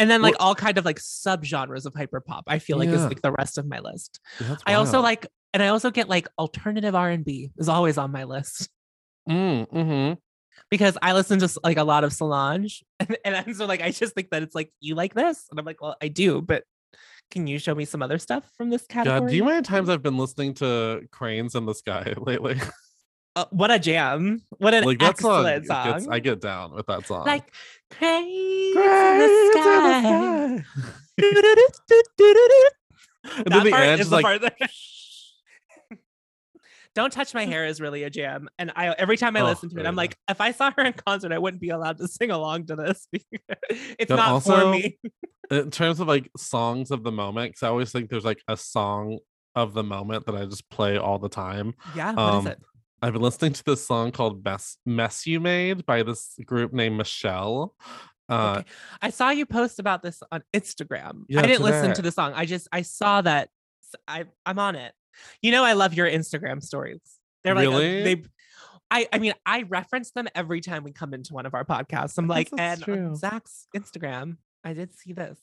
[0.00, 2.88] And then like Well- all kind of like subgenres of hyper pop, I feel like
[2.90, 4.20] is like the rest of my list.
[4.66, 8.68] I also like and I also get like alternative R&B is always on my list
[9.28, 10.12] Mm, hmm
[10.70, 14.14] because I listen to like a lot of Solange and, and so like I just
[14.14, 16.64] think that it's like you like this and I'm like well I do but
[17.30, 19.30] Can you show me some other stuff from this God, category?
[19.30, 22.58] do you mind times I've been listening to Cranes in the Sky lately?
[23.38, 24.42] Uh, what a jam!
[24.58, 25.92] What an like that song, excellent song!
[25.92, 27.24] gets- I get down with that song.
[27.24, 27.44] like
[27.88, 30.64] cranes Cranes in the in sky.
[31.16, 32.68] the Do-do-do-do-do-do.
[33.36, 34.56] and That then the part end is like, that-
[36.96, 39.70] Don't touch my hair is really a jam, and I every time I Oh, listen
[39.70, 42.08] to it, I'm like, if I saw her in concert, I wouldn't be allowed to
[42.08, 43.06] sing along to this.
[43.70, 44.98] it's not for me.
[45.48, 48.56] in terms of like songs of the moment, because I always think there's like a
[48.56, 49.20] song
[49.54, 51.74] of the moment that I just play all the time.
[51.94, 52.58] Yeah, what is um, it?
[53.00, 56.96] I've been listening to this song called Mess Mess You Made by this group named
[56.96, 57.74] Michelle.
[58.28, 58.68] Uh Okay.
[59.02, 61.24] I saw you post about this on Instagram.
[61.28, 62.32] Yeah, I didn't listen to the song.
[62.34, 63.48] I just I saw that
[64.06, 64.92] I I'm on it.
[65.42, 67.00] You know I love your Instagram stories.
[67.44, 68.02] They're like a- Really?
[68.02, 68.22] they
[68.90, 72.18] I I mean I reference them every time we come into one of our podcasts.
[72.18, 73.14] I'm like and true.
[73.14, 75.38] Zach's Instagram, I did see this.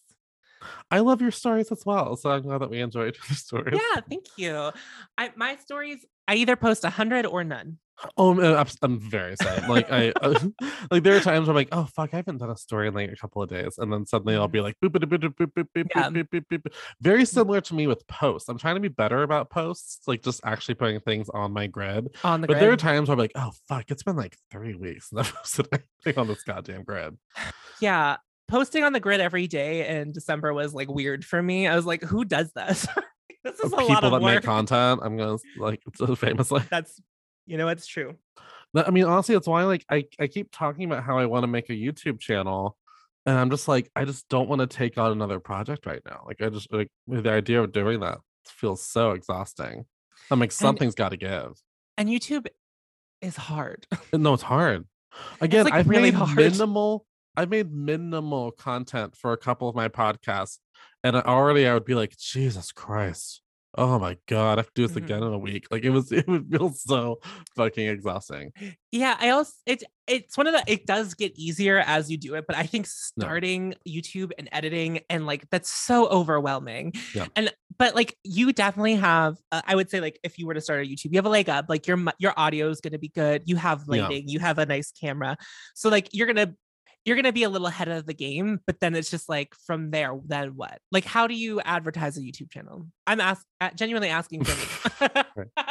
[0.89, 2.15] I love your stories as well.
[2.15, 3.79] So I'm glad that we enjoyed the stories.
[3.95, 4.71] Yeah, thank you.
[5.17, 7.77] I my stories I either post a hundred or none.
[8.17, 9.69] Oh, I'm, I'm, very sad.
[9.69, 10.39] Like I, uh,
[10.91, 12.93] like there are times where I'm like, oh fuck, I haven't done a story in
[12.93, 14.65] like a couple of days, and then suddenly I'll be mm-hmm.
[14.65, 16.09] like, boop, boop, boop, boop, boop, boop, Yeah.
[16.09, 17.25] boop, boop, boop, very mm-hmm.
[17.25, 18.49] similar to me with posts.
[18.49, 22.09] I'm trying to be better about posts, like just actually putting things on my grid.
[22.23, 24.75] On the But there are times where I'm like, oh fuck, it's been like three
[24.75, 27.17] weeks and I've posted anything on this goddamn grid.
[27.79, 28.17] yeah.
[28.47, 31.65] Posting on the grid every day in December was like weird for me.
[31.65, 32.85] I was like, who does this?
[33.57, 34.35] this is a lot People of that work.
[34.35, 36.61] make content, I'm gonna like so famously.
[36.69, 36.99] That's
[37.45, 38.15] you know, it's true.
[38.73, 41.43] But, I mean, honestly, that's why like I, I keep talking about how I want
[41.43, 42.75] to make a YouTube channel.
[43.25, 46.23] And I'm just like, I just don't want to take on another project right now.
[46.27, 49.85] Like I just like the idea of doing that feels so exhausting.
[50.29, 51.53] I'm like, something's gotta give.
[51.97, 52.47] And YouTube
[53.21, 53.87] is hard.
[53.91, 54.85] Uh, no, it's hard.
[55.41, 56.35] Again, like, I've really made hard.
[56.35, 57.05] minimal,
[57.37, 60.57] I've made minimal content for a couple of my podcasts.
[61.03, 63.41] And I- already I would be like, Jesus Christ.
[63.77, 65.27] Oh my god, I have to do this again Mm-hmm.
[65.27, 65.67] in a week.
[65.71, 67.19] Like it was it would feel so
[67.55, 68.51] fucking exhausting.
[68.91, 72.35] yeah, I also it's it's one of the it does get easier as you do
[72.35, 72.85] it, but I think
[73.17, 73.25] No.
[73.25, 76.93] starting YouTube and editing and like that's so overwhelming.
[77.13, 77.27] Yeah.
[77.35, 80.61] And but like you definitely have uh, I would say like if you were to
[80.61, 81.65] start a YouTube, you have a leg up.
[81.67, 83.43] Like your your audio is going to be good.
[83.45, 84.03] You have Yeah.
[84.07, 85.35] lighting, you have a nice camera.
[85.73, 86.55] So like you're going to
[87.05, 89.53] you're going to be a little ahead of the game, but then it's just like
[89.67, 90.79] from there, then what?
[90.91, 92.87] Like, how do you advertise a YouTube channel?
[93.05, 93.45] I'm ask,
[93.75, 95.23] genuinely asking for me.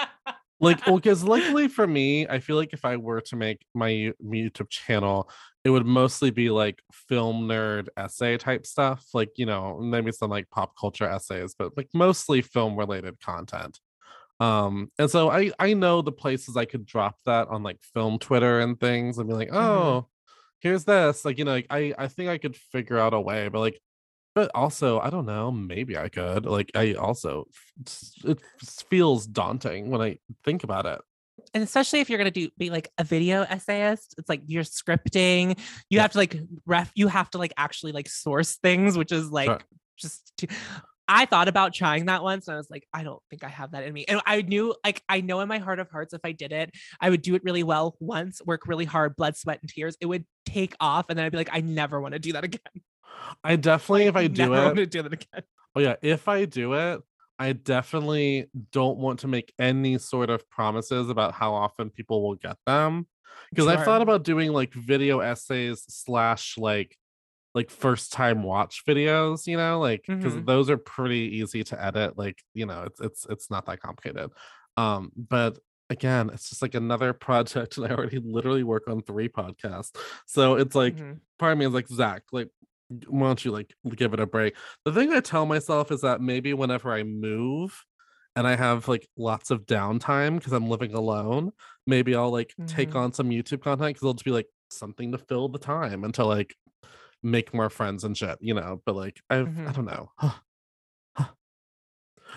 [0.61, 4.13] like well because luckily for me i feel like if i were to make my
[4.25, 5.29] youtube channel
[5.65, 10.31] it would mostly be like film nerd essay type stuff like you know maybe some
[10.31, 13.81] like pop culture essays but like mostly film related content
[14.39, 18.19] um and so i i know the places i could drop that on like film
[18.19, 20.07] twitter and things and be like oh
[20.65, 23.49] here's this like you know like, i i think i could figure out a way
[23.49, 23.79] but like
[24.35, 27.47] but also i don't know maybe i could like i also
[28.25, 28.41] it
[28.91, 31.01] feels daunting when i think about it
[31.53, 35.59] and especially if you're gonna do be like a video essayist, it's like you're scripting.
[35.91, 36.03] You Yeah.
[36.03, 36.91] have to like ref.
[36.95, 39.61] You have to like actually like source things, which is like Sure.
[39.99, 40.33] just.
[40.39, 40.47] Too,
[41.07, 43.73] I thought about trying that once, and I was like, I don't think I have
[43.73, 44.05] that in me.
[44.07, 46.71] And I knew, like, I know in my heart of hearts, if I did it,
[47.01, 49.97] I would do it really well once, work really hard, blood, sweat, and tears.
[50.01, 52.45] It would take off, and then I'd be like, I never want to do that
[52.45, 52.61] again.
[53.45, 55.43] i definitely if i do want it to do that again.
[55.77, 57.01] oh yeah if i do it
[57.39, 62.35] i definitely don't want to make any sort of promises about how often people will
[62.35, 63.07] get them
[63.51, 66.97] because i've thought about doing like video essays slash like
[67.55, 70.45] like first time watch videos you know like because Mhm.
[70.45, 74.31] those are pretty easy to edit like you know it's it's it's not that complicated
[74.77, 75.59] um but
[75.91, 80.57] again it's just like another project and i already literally work on three podcasts so
[80.57, 81.21] it's like Mhm.
[81.39, 82.49] part of me is like zach like
[83.09, 84.55] why don't you like give it a break
[84.85, 87.85] the thing i tell myself is that maybe whenever i move
[88.37, 91.51] and i have like lots of downtime because i'm living alone
[91.87, 92.97] maybe i'll like take Mhm.
[92.97, 96.27] on some youtube content because it'll just be like something to fill the time until
[96.27, 96.55] like
[97.25, 99.75] make more friends and shit you know but like i've i Mhm.
[99.75, 100.11] don't know.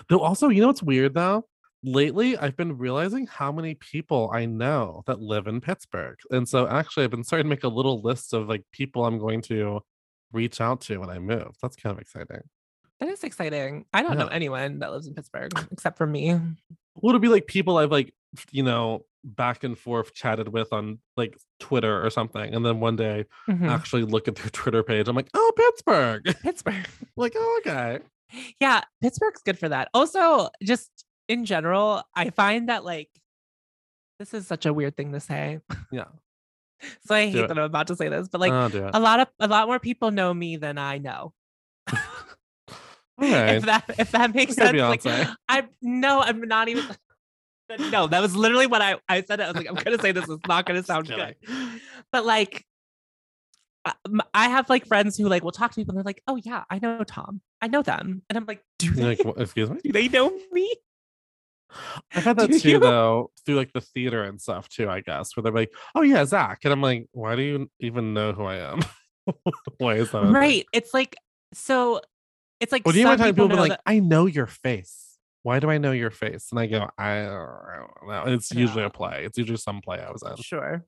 [0.08, 1.44] Though also you know what's weird though?
[1.84, 6.66] Lately i've been realizing how many people i know that live in pittsburgh and so
[6.66, 9.80] actually i've been starting to make a little list of like people i'm going to
[10.32, 11.54] reach out to when i move.
[11.62, 12.40] That's kind of exciting.
[13.00, 13.84] That is exciting.
[13.92, 16.36] I don't know anyone that lives in Pittsburgh except for me.
[17.00, 18.12] Would it be like people I've like,
[18.50, 22.96] you know, back and forth chatted with on like Twitter or something, and then one
[22.96, 23.68] day Mhm.
[23.68, 25.08] actually look at their Twitter page?
[25.08, 26.24] I'm like, oh, Pittsburgh.
[26.42, 26.86] Pittsburgh.
[27.16, 27.98] like, oh, okay.
[28.60, 29.88] Yeah, Pittsburgh's good for that.
[29.94, 30.90] Also, just
[31.28, 33.08] in general, I find that like
[34.18, 35.60] this is such a weird thing to say.
[35.92, 36.04] Yeah.
[37.06, 37.48] So I Do hate it.
[37.48, 39.80] that I'm about to say this, but like oh, a lot of a lot more
[39.80, 41.32] people know me than I know.
[43.20, 43.56] Right.
[43.56, 45.04] If that if that makes Okay, sense.
[45.04, 46.84] Like, I no, I'm not even.
[47.90, 49.40] No, that was literally what I I said.
[49.40, 49.44] It.
[49.44, 50.28] I was like, I'm gonna say this.
[50.28, 51.36] It's not gonna sound good.
[52.12, 52.64] But like,
[54.34, 56.64] I have like friends who like will talk to people and they're like, oh yeah,
[56.70, 57.40] I know Tom.
[57.60, 59.02] I know them, and I'm like, do they?
[59.02, 59.78] like, "What- excuse me.
[59.84, 60.74] do they know me?
[62.14, 62.78] I've had that Do too, you?
[62.78, 64.88] though, through like the theater and stuff too.
[64.88, 68.14] I guess where they're like, "Oh yeah, Zach," and I'm like, "Why do you even
[68.14, 68.80] know who I am?
[69.78, 70.64] Why is that?" Right.
[70.72, 71.16] It's like
[71.52, 72.00] so.
[72.60, 74.46] It's like Well, do you some mind people, people be like, that- "I know your
[74.46, 75.07] face.
[75.48, 78.90] Why do I know your face?" And I go, "I don't know." It's usually a
[78.90, 79.24] play.
[79.24, 80.84] It's usually some play I was in sure.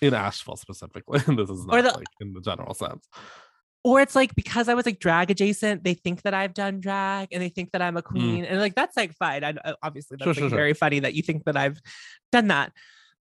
[0.00, 1.18] in Asheville specifically.
[1.38, 3.08] this is Or not the- like in the general sense.
[3.84, 7.28] or it's like because I was like drag adjacent, they think that I've done drag
[7.32, 9.42] and they think that I'm a queen, and like that's like fine.
[9.44, 10.34] I, I- obviously that's Mm.
[10.34, 10.58] Sure, like, sure, sure.
[10.64, 11.78] very funny that you think that I've
[12.32, 12.72] done that.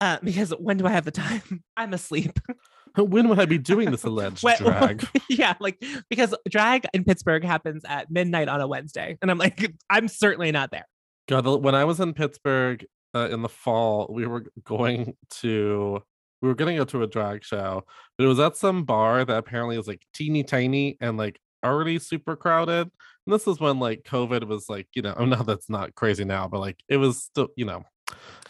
[0.01, 1.63] Uh, because when do I have the time?
[1.77, 2.37] I'm asleep.
[2.97, 5.07] When would I be doing this alleged When- drag?
[5.29, 9.73] yeah, like because drag in Pittsburgh happens at midnight on a Wednesday, and I'm like,
[9.89, 10.85] I'm certainly not there.
[11.27, 16.03] God, when I was in Pittsburgh uh, in the fall, we were going to
[16.41, 17.83] we were gonna go to a drag show,
[18.17, 21.97] but it was at some bar that apparently is like teeny tiny and like already
[21.97, 22.91] super crowded.
[23.25, 26.25] And this is when like COVID was like, you know, oh no, that's not crazy
[26.25, 27.83] now, but like it was still, you know,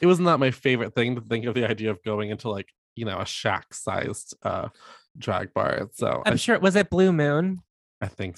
[0.02, 2.70] it was not my favorite thing to think of the idea of going into like,
[2.96, 4.70] you know, a shack sized uh
[5.18, 5.90] drag bar.
[5.94, 7.62] So I'm I, sure was it Blue Moon?
[8.02, 8.38] I think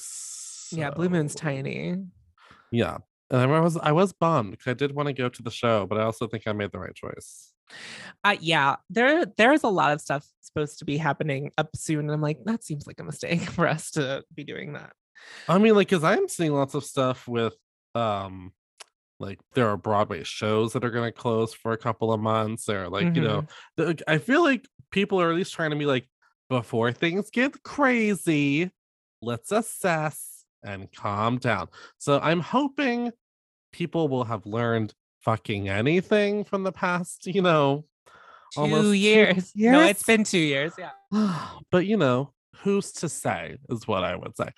[0.72, 1.98] Yeah, Blue Moon's tiny.
[2.72, 2.98] Yeah.
[3.32, 5.86] And I was I was bummed because I did want to go to the show,
[5.88, 7.52] but I also think I made the right choice.
[8.24, 12.02] Uh, yeah, there there's a lot of stuff supposed to be happening up soon.
[12.02, 14.94] And I'm like, that seems like a mistake for us to be doing that.
[15.48, 17.56] I mean, like, because I'm seeing lots of stuff with
[17.96, 18.52] um
[19.20, 22.90] like there are Broadway shows that are gonna close for a couple of months, or
[22.90, 23.42] like, you know,
[23.78, 23.92] mm-hmm.
[23.92, 26.08] the- I feel like people are at least trying to be like,
[26.50, 28.72] before things get crazy,
[29.22, 31.68] let's assess and calm down.
[31.98, 33.12] So I'm hoping
[33.72, 37.86] people will have learned fucking anything from the past, you know,
[38.54, 39.52] Two almost two years.
[39.56, 40.74] No, it's been two years.
[40.78, 40.92] Yeah.
[41.72, 44.50] but you know, who's to say is what I would say.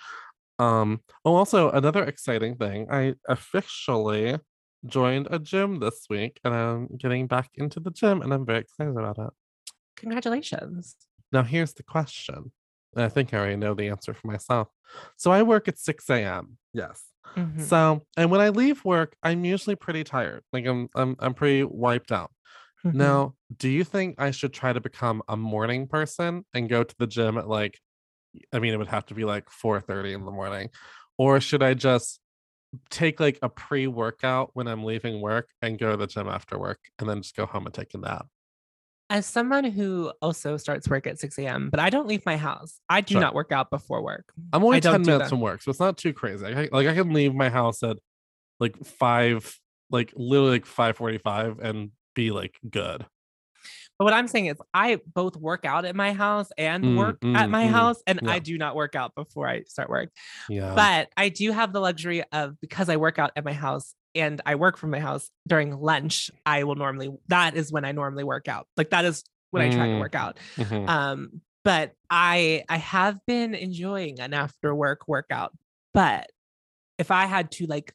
[0.60, 4.40] Um, oh, also another exciting thing, I officially
[4.86, 8.60] joined a gym this week and I'm getting back into the gym and I'm very
[8.60, 9.34] excited about it.
[9.96, 10.96] Congratulations.
[11.32, 12.52] Now here's the question.
[12.96, 14.70] and I think I already know the answer for myself.
[15.18, 16.58] So I work at 6 a.m.
[16.74, 17.04] Yes.
[17.36, 17.60] Mhm.
[17.62, 20.44] So and when I leave work, I'm usually pretty tired.
[20.54, 22.32] Like I'm I'm I'm pretty wiped out.
[22.86, 22.94] Mhm.
[22.96, 26.96] Now, do you think I should try to become a morning person and go to
[26.98, 27.80] the gym at like
[28.54, 30.70] I mean it would have to be like 4:30 in the morning
[31.18, 32.20] or should I just
[32.90, 36.80] take like a pre-workout when I'm leaving work and go to the gym after work
[37.00, 38.28] and then just go home and take a nap?
[39.10, 42.82] As someone who also starts work at 6 a.m., but I don't leave my house.
[42.90, 43.22] I do Sure.
[43.22, 44.34] not work out before work.
[44.52, 46.46] I'm only 10 minutes from work, so it's not too crazy.
[46.46, 47.98] I, like I can leave my house at
[48.60, 49.58] like 5
[49.90, 53.06] like literally like 5:45 and be like good.
[54.00, 57.20] But what I'm saying is, I both work out at my house and Mm, work
[57.22, 58.32] mm, at my mm, house, and yeah.
[58.32, 60.12] I do not work out before I start work.
[60.50, 60.74] Yeah.
[60.76, 64.42] But I do have the luxury of because I work out at my house and
[64.46, 66.30] I work from my house during lunch.
[66.46, 68.68] I will normally that is when I normally work out.
[68.78, 70.00] Like that is when I try to Mm.
[70.00, 70.40] work out.
[70.58, 70.90] Mhm.
[70.90, 75.54] Um, but I I have been enjoying an after work workout.
[75.94, 76.30] But
[76.98, 77.94] if I had to like,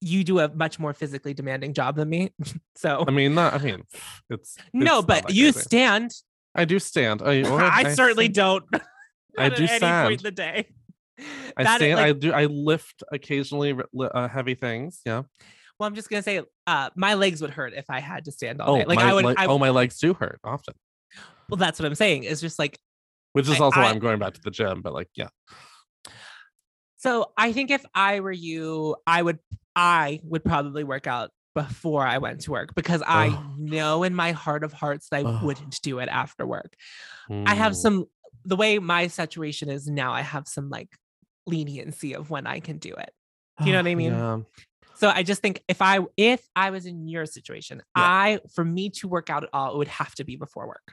[0.00, 2.32] you do a much more physically demanding job than me,
[2.76, 3.54] so I mean, not.
[3.54, 3.82] I mean,
[4.30, 5.00] it's no.
[5.00, 5.64] it's not But you crazy.
[5.64, 6.10] stand.
[6.54, 7.22] I do stand.
[7.22, 8.64] I, or I, certainly stand- don't.
[9.38, 10.08] I do at any stand.
[10.08, 10.68] point in the day.
[11.56, 12.00] I That, stand.
[12.00, 12.32] I like- do.
[12.32, 15.00] I lift occasionally uh, heavy things.
[15.04, 15.22] Yeah.
[15.78, 18.60] Well, I'm just gonna say, uh, my legs would hurt if I had to stand
[18.62, 18.84] all Oh, day.
[18.86, 19.24] Like I would.
[19.26, 20.74] leg- I, oh, my legs do hurt often.
[21.50, 22.24] well, that's what I'm saying.
[22.24, 22.78] It's just like
[23.34, 24.80] Which is I- also why I'm going back to the gym.
[24.80, 25.28] But like, yeah.
[27.06, 27.32] So.
[27.36, 29.38] I think if I were you, I would.
[29.74, 33.54] I would probably work out before I went to work because I Oh.
[33.58, 35.40] know in my heart of hearts that I Oh.
[35.42, 36.74] wouldn't do it after work.
[37.30, 37.76] I have Mm.
[37.76, 38.04] some.
[38.44, 40.88] The way my situation is now, I have some like
[41.46, 43.12] leniency of when I can do it.
[43.64, 44.12] you know what I mean?
[44.12, 44.40] Yeah.
[44.96, 48.02] So I just think if I if I was in your situation, Yeah.
[48.04, 50.92] I for me to work out at all, it would have to be before work.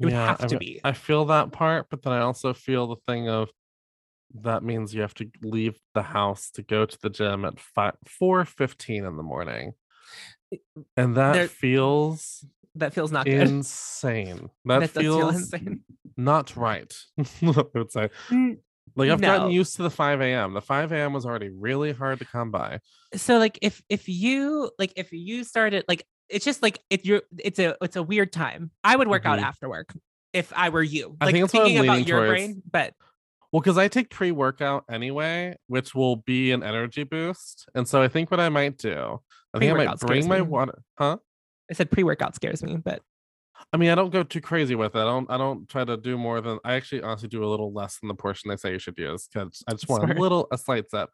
[0.00, 0.80] It would have I to be.
[0.84, 3.50] I feel that part, but then I also feel the thing of
[4.34, 7.94] that means you have to leave the house to go to the gym at five
[8.06, 9.72] four fifteen in the morning.
[10.96, 12.44] And that There- feels
[12.74, 13.34] That feels not good.
[13.48, 14.48] insane.
[14.64, 15.80] That, That does feel feels insane.
[16.16, 16.92] not right.
[17.18, 18.08] I would say.
[18.30, 18.58] Mm,
[18.96, 19.26] Like I've no.
[19.26, 20.54] gotten used to the 5 a.m.
[20.54, 21.12] The 5 a.m.
[21.12, 22.80] was already really hard to come by.
[23.14, 27.22] So like if if you like if you started like it's just like if you're
[27.38, 28.70] it's a it's a weird time.
[28.84, 29.42] I would work out Mhm.
[29.42, 29.92] after work
[30.32, 31.16] if I were you.
[31.20, 32.94] I Like think that's I'm thinking about your brain, but
[33.52, 37.68] Well, because I take pre workout anyway, which will be an energy boost.
[37.74, 39.20] And so I think what I might do,
[39.54, 40.42] I think I might bring my me.
[40.42, 40.82] water.
[40.98, 41.18] Huh?
[41.70, 43.02] I said pre-workout scares me, but
[43.72, 44.98] I mean, I don't go too crazy with it.
[44.98, 45.30] I don't.
[45.30, 46.58] I don't try to do more than.
[46.64, 49.28] I actually honestly do a little less than the portion they say you should use
[49.28, 50.18] because I just want Smart.
[50.18, 51.10] a little, a slight sip.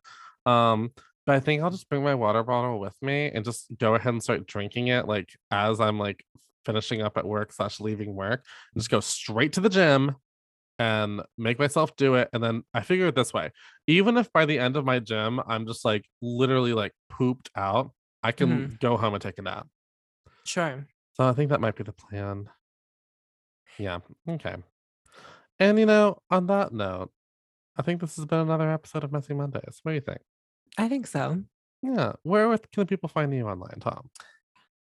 [0.47, 0.93] Um,
[1.27, 4.12] but I think I'll just bring my water bottle with me and just go ahead
[4.12, 6.24] and start drinking it like as I'm like
[6.65, 8.44] finishing up at work slash leaving work.
[8.74, 10.16] And just go straight to the gym
[10.78, 12.28] and make myself do it.
[12.32, 13.50] And then I figure it this way:
[13.86, 17.92] even if by the end of my gym I'm just like literally like pooped out,
[18.22, 18.74] I can mm-hmm.
[18.80, 19.66] go home and take a nap.
[20.44, 20.86] sure.
[21.14, 22.48] So I think that might be the plan.
[23.78, 23.98] Yeah.
[24.28, 24.56] Okay.
[25.59, 27.10] And you know, on that note,
[27.76, 29.80] I think this has been another episode of Messy Mondays.
[29.82, 30.20] What do you think?
[30.76, 31.42] I think so.
[31.82, 32.12] Yeah.
[32.22, 34.10] Where can people find you online, Tom?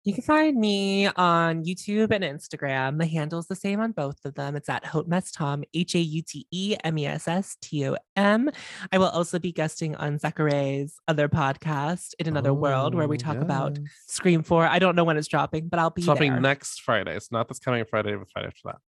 [0.02, 2.98] You can find me on YouTube and Instagram.
[2.98, 4.56] The handle's the same on both of them.
[4.56, 7.86] It's at Haute Mess Tom, H A U T E M E S S T
[7.86, 8.48] O M.
[8.90, 13.18] I will also be guesting on Zachary's other podcast, In Another World, where we Oh,
[13.18, 13.90] talk about yes.
[14.06, 14.66] Scream 4.
[14.66, 16.40] I don't know when it's dropping, but I'll be Shopping there.
[16.40, 17.14] next Friday.
[17.14, 18.78] It's not this coming Friday, but Friday after that.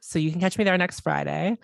[0.00, 1.56] so you can catch me there next Friday.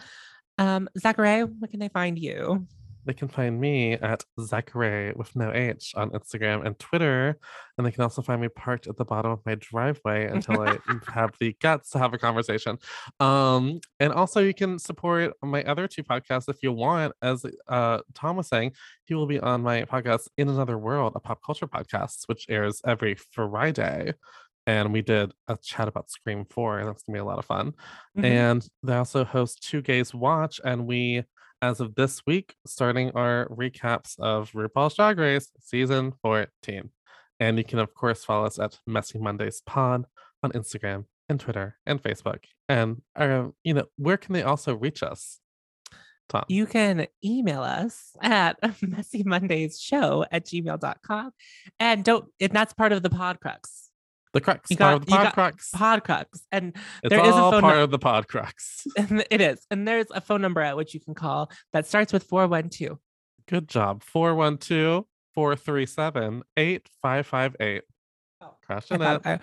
[0.58, 2.68] Um, Zachary, where can they find you?
[3.04, 7.38] They can find me at Zachary with no H on Instagram and Twitter.
[7.76, 10.78] And they can also find me parked at the bottom of my driveway until I
[11.12, 12.78] have the guts to have a conversation.
[13.20, 17.12] Um, and also you can support my other two podcasts if you want.
[17.22, 18.72] As uh, Tom was saying,
[19.04, 22.80] he will be on my podcast In Another World, a pop culture podcast, which airs
[22.86, 24.14] every Friday.
[24.66, 27.44] And we did a chat about Scream 4, and that's gonna be a lot of
[27.44, 27.74] fun.
[28.16, 28.24] Mhm.
[28.24, 31.22] And they also host Two Gays Watch, and we,
[31.64, 36.90] as of this week, starting our recaps of RuPaul's Drag Race season 14.
[37.40, 40.04] And you can, of course, follow us at Messy Mondays Pod
[40.42, 42.44] on Instagram and Twitter and Facebook.
[42.68, 45.40] And, uh, you know, where can they also reach us?
[46.28, 46.44] Tom.
[46.48, 51.30] You can email us at messymondayshow at gmail.com.
[51.80, 53.88] And don't, and that's part of the Podcrux.
[54.34, 55.70] The Crux, you part of got- the Pod Crux.
[55.70, 56.24] Podcrux.
[56.52, 58.86] And it's there is a phone part of the Pod Crux.
[58.96, 59.64] it is.
[59.70, 62.98] And there's a phone number at which you can call that starts with 412.
[63.48, 64.02] Good job.
[64.02, 67.82] 412 437 8558.
[68.42, 69.20] Oh, I, it.
[69.24, 69.38] I,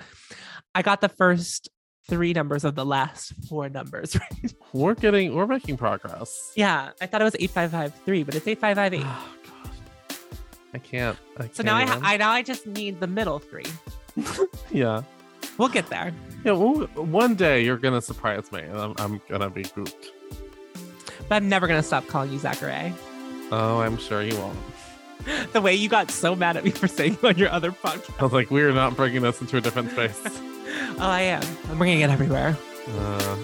[0.76, 1.69] I got the first
[2.09, 4.15] three numbers of the last four numbers.
[4.19, 4.53] right.
[4.73, 6.51] We're getting, we're making progress.
[6.55, 9.05] yeah, I thought it was 8553, but it's 8558.
[9.05, 10.18] Oh, God.
[10.73, 11.18] I can't.
[11.38, 12.09] I So now I, can't ha-.
[12.09, 13.65] I now I just need the middle three.
[14.72, 15.03] yeah.
[15.57, 16.14] We'll get there.
[16.43, 16.53] Yeah.
[16.53, 20.11] Well, one day you're going to surprise me and I'm, I'm going to be gooped.
[21.27, 22.93] But I'm never gonna stop calling you Zachary.
[23.52, 24.57] Oh, I'm sure you won't.
[25.53, 28.19] The way you got so mad at me for saying on your other podcast.
[28.19, 30.19] I was like, we are not bringing this into a different space.
[30.26, 31.43] oh, I am.
[31.69, 32.57] I'm bringing it everywhere.
[32.98, 33.38] Uh,